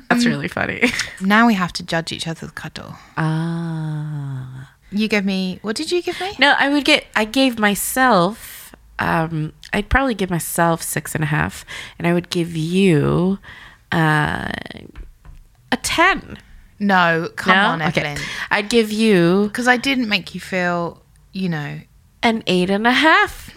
That's 0.08 0.24
really 0.24 0.48
funny. 0.48 0.90
now 1.20 1.46
we 1.46 1.54
have 1.54 1.72
to 1.74 1.82
judge 1.82 2.12
each 2.12 2.26
other's 2.26 2.50
cuddle. 2.52 2.94
Ah. 3.16 4.72
You 4.90 5.06
gave 5.06 5.24
me, 5.24 5.58
what 5.60 5.76
did 5.76 5.92
you 5.92 6.00
give 6.02 6.18
me? 6.20 6.32
No, 6.38 6.54
I 6.58 6.70
would 6.70 6.84
get. 6.86 7.04
I 7.14 7.26
gave 7.26 7.58
myself. 7.58 8.57
Um, 8.98 9.52
I'd 9.72 9.88
probably 9.88 10.14
give 10.14 10.30
myself 10.30 10.82
six 10.82 11.14
and 11.14 11.22
a 11.22 11.28
half, 11.28 11.64
and 11.98 12.06
I 12.06 12.12
would 12.14 12.30
give 12.30 12.56
you 12.56 13.38
uh, 13.92 14.50
a 15.72 15.76
ten. 15.82 16.38
No, 16.80 17.28
come 17.36 17.56
No? 17.56 17.62
on, 17.70 17.82
Okay. 17.82 18.00
Evelyn. 18.02 18.18
I'd 18.50 18.68
give 18.68 18.92
you 18.92 19.44
Because 19.48 19.66
I 19.68 19.76
didn't 19.76 20.08
make 20.08 20.34
you 20.34 20.40
feel, 20.40 21.02
you 21.32 21.48
know, 21.48 21.80
an 22.22 22.42
eight 22.46 22.70
and 22.70 22.86
a 22.86 22.92
half. 22.92 23.47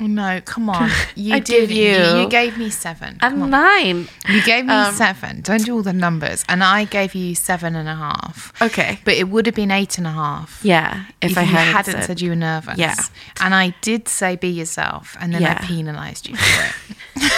No, 0.00 0.40
come 0.44 0.68
on. 0.68 0.90
You 1.14 1.34
I'd 1.36 1.44
did 1.44 1.68
give 1.68 1.70
you 1.70 2.20
You 2.22 2.28
gave 2.28 2.58
me 2.58 2.68
seven. 2.70 3.16
A 3.22 3.30
Come 3.30 3.42
on. 3.44 3.50
nine. 3.50 4.08
You 4.28 4.42
gave 4.44 4.66
me 4.66 4.72
Um, 4.72 4.92
seven. 4.94 5.40
Don't 5.42 5.64
do 5.64 5.74
all 5.76 5.82
the 5.82 5.92
numbers. 5.92 6.44
And 6.48 6.62
I 6.64 6.84
gave 6.84 7.14
you 7.14 7.34
seven 7.34 7.76
and 7.76 7.88
a 7.88 7.94
half. 7.94 8.52
Okay. 8.60 8.98
But 9.04 9.14
it 9.14 9.28
would 9.28 9.46
have 9.46 9.54
been 9.54 9.70
eight 9.70 9.96
and 9.98 10.06
a 10.06 10.10
half. 10.10 10.60
Yeah. 10.64 11.04
If, 11.22 11.32
If, 11.32 11.38
I 11.38 11.42
you 11.42 11.46
hadn't, 11.48 11.72
hadn't, 11.74 11.92
said, 11.94 12.04
said, 12.04 12.20
you 12.20 12.30
were 12.30 12.36
nervous. 12.36 12.76
Yeah. 12.78 12.96
And 13.40 13.54
I 13.54 13.74
did 13.80 14.08
say 14.08 14.36
be 14.36 14.48
yourself. 14.48 15.16
And 15.20 15.32
then 15.32 15.42
Yeah. 15.42 15.58
I 15.60 15.64
penalised 15.66 16.28
you 16.28 16.36
for 16.44 16.74
it. 17.16 17.32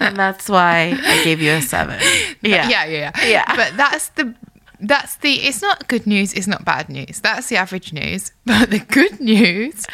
and 0.00 0.16
that's 0.16 0.48
why 0.48 0.98
I 1.02 1.24
gave 1.24 1.40
you 1.40 1.52
a 1.52 1.62
seven. 1.62 1.98
Yeah. 2.42 2.68
yeah, 2.68 2.84
yeah, 2.86 3.10
yeah. 3.22 3.24
Yeah. 3.26 3.56
But 3.56 3.76
that's 3.76 4.08
the 4.10 4.34
that's 4.82 5.16
the 5.16 5.32
it's 5.46 5.62
not 5.62 5.88
good 5.88 6.06
news, 6.06 6.32
it's 6.34 6.46
not 6.46 6.64
bad 6.64 6.88
news. 6.88 7.20
That's 7.20 7.48
the 7.48 7.56
average 7.56 7.92
news. 7.92 8.32
But 8.44 8.70
the 8.70 8.80
good 8.80 9.20
news, 9.20 9.86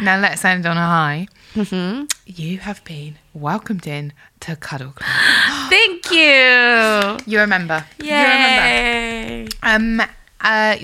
now 0.00 0.18
let's 0.18 0.44
end 0.44 0.66
on 0.66 0.76
a 0.76 0.86
high. 0.86 1.28
Mm-hmm. 1.54 2.06
You 2.26 2.58
have 2.58 2.82
been 2.84 3.14
welcomed 3.32 3.86
in 3.86 4.12
to 4.40 4.56
Cuddle 4.56 4.92
Club. 4.92 5.08
Thank 5.70 6.10
you. 6.10 7.18
You 7.30 7.38
remember. 7.38 7.84
Yeah. 8.02 9.22
You 9.22 9.46
remember. 9.46 9.50
Um 9.62 10.02
uh 10.40 10.76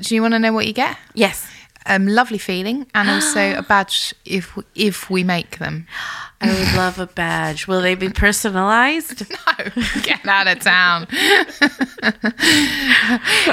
do 0.00 0.14
you 0.14 0.22
want 0.22 0.34
to 0.34 0.38
know 0.38 0.52
what 0.52 0.66
you 0.66 0.72
get? 0.72 0.96
Yes. 1.14 1.48
Um 1.86 2.06
lovely 2.06 2.38
feeling 2.38 2.86
and 2.94 3.10
also 3.14 3.54
a 3.58 3.62
badge 3.62 4.14
if 4.24 4.56
if 4.76 5.10
we 5.10 5.24
make 5.24 5.58
them. 5.58 5.86
I 6.40 6.48
would 6.48 6.74
love 6.76 6.98
a 6.98 7.06
badge. 7.06 7.66
Will 7.66 7.80
they 7.80 7.94
be 7.94 8.08
personalized? 8.10 9.24
No, 9.58 9.64
get 10.02 10.26
out 10.26 10.46
of 10.48 10.60
town. 10.60 11.06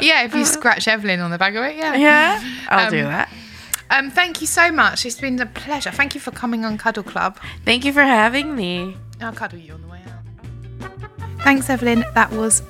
yeah, 0.02 0.24
if 0.26 0.36
you 0.36 0.44
scratch 0.44 0.88
Evelyn 0.88 1.20
on 1.22 1.32
the 1.32 1.38
back 1.38 1.56
of 1.56 1.64
it, 1.64 1.76
yeah. 1.78 1.96
Yeah. 1.96 2.44
I'll 2.70 2.90
do 2.92 3.00
Um, 3.00 3.06
that. 3.06 3.30
Um, 3.90 4.12
thank 4.12 4.42
you 4.42 4.48
so 4.48 4.72
much. 4.72 5.06
It's 5.06 5.20
been 5.20 5.40
a 5.40 5.46
pleasure. 5.46 5.92
Thank 5.92 6.14
you 6.16 6.20
for 6.22 6.32
coming 6.32 6.66
on 6.66 6.78
Cuddle 6.78 7.04
Club. 7.04 7.40
Thank 7.64 7.86
you 7.86 7.94
for 7.94 8.02
having 8.04 8.56
me. 8.56 8.98
I'll 9.22 9.32
cuddle 9.32 9.60
you 9.60 9.74
on 9.76 9.82
the 9.82 9.88
way 9.88 10.02
out. 10.08 10.92
Thanks, 11.44 11.70
Evelyn. 11.70 12.04
That 12.16 12.32
was 12.32 12.62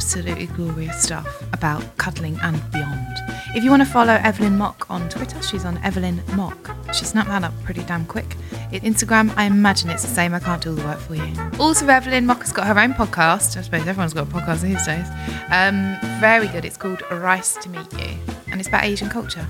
absolutely 0.00 0.46
glorious 0.46 1.02
stuff 1.02 1.42
about 1.52 1.84
cuddling 1.98 2.38
and 2.42 2.58
beyond. 2.72 3.14
If 3.54 3.62
you 3.62 3.68
want 3.68 3.82
to 3.82 3.88
follow 3.88 4.14
Evelyn 4.14 4.56
Mok 4.56 4.88
on 4.88 5.10
Twitter, 5.10 5.42
she's 5.42 5.66
on 5.66 5.76
Evelyn 5.84 6.22
Mok. 6.34 6.70
She 6.94 7.04
snapped 7.04 7.28
that 7.28 7.44
up 7.44 7.52
pretty 7.64 7.82
damn 7.82 8.06
quick. 8.06 8.34
In 8.72 8.80
Instagram, 8.80 9.30
I 9.36 9.44
imagine 9.44 9.90
it's 9.90 10.00
the 10.00 10.08
same. 10.08 10.32
I 10.32 10.40
can't 10.40 10.62
do 10.62 10.70
all 10.70 10.76
the 10.76 10.84
work 10.84 11.00
for 11.00 11.16
you. 11.16 11.34
Also, 11.58 11.86
Evelyn 11.86 12.24
Mok 12.24 12.40
has 12.40 12.50
got 12.50 12.66
her 12.66 12.78
own 12.80 12.94
podcast. 12.94 13.58
I 13.58 13.60
suppose 13.60 13.86
everyone's 13.86 14.14
got 14.14 14.26
a 14.26 14.30
podcast 14.30 14.62
these 14.62 14.84
days. 14.86 15.06
Um, 15.52 15.98
very 16.18 16.48
good. 16.48 16.64
It's 16.64 16.78
called 16.78 17.02
Rice 17.10 17.56
to 17.56 17.68
Meet 17.68 17.92
You, 17.92 18.16
and 18.50 18.58
it's 18.58 18.68
about 18.68 18.84
Asian 18.84 19.10
culture. 19.10 19.46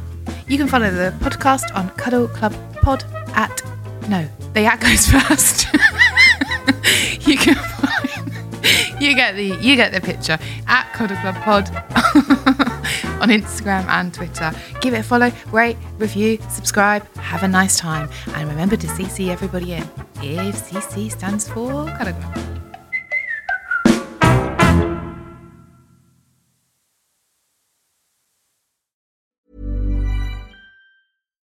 You 0.49 0.59
can 0.59 0.67
follow 0.67 0.91
the 0.91 1.15
podcast 1.21 1.73
on 1.77 1.91
Cuddle 1.91 2.27
Club 2.27 2.57
Pod 2.83 3.05
at 3.35 3.63
no, 4.09 4.29
the 4.55 4.65
at 4.65 4.81
goes 4.81 5.07
first. 5.13 5.69
you 7.29 7.37
can 7.37 7.55
you 9.01 9.15
get 9.15 9.35
the 9.35 9.57
you 9.61 9.77
get 9.77 9.93
the 9.93 10.01
picture 10.01 10.39
at 10.67 10.93
Cuddle 10.93 11.17
Club 11.19 11.35
Pod 11.37 11.69
on 13.21 13.29
Instagram 13.29 13.87
and 13.89 14.13
Twitter. 14.13 14.53
Give 14.81 14.95
it 14.95 15.01
a 15.01 15.03
follow, 15.03 15.33
rate, 15.53 15.77
review, 15.99 16.39
subscribe. 16.51 17.07
Have 17.17 17.43
a 17.43 17.49
nice 17.49 17.79
time, 17.79 18.09
and 18.35 18.49
remember 18.49 18.77
to 18.77 18.87
CC 18.87 19.29
everybody 19.29 19.73
in. 19.75 19.83
If 20.23 20.71
CC 20.71 21.11
stands 21.11 21.49
for 21.49 21.87
Cuddle 21.87 22.15
Club. 22.15 22.50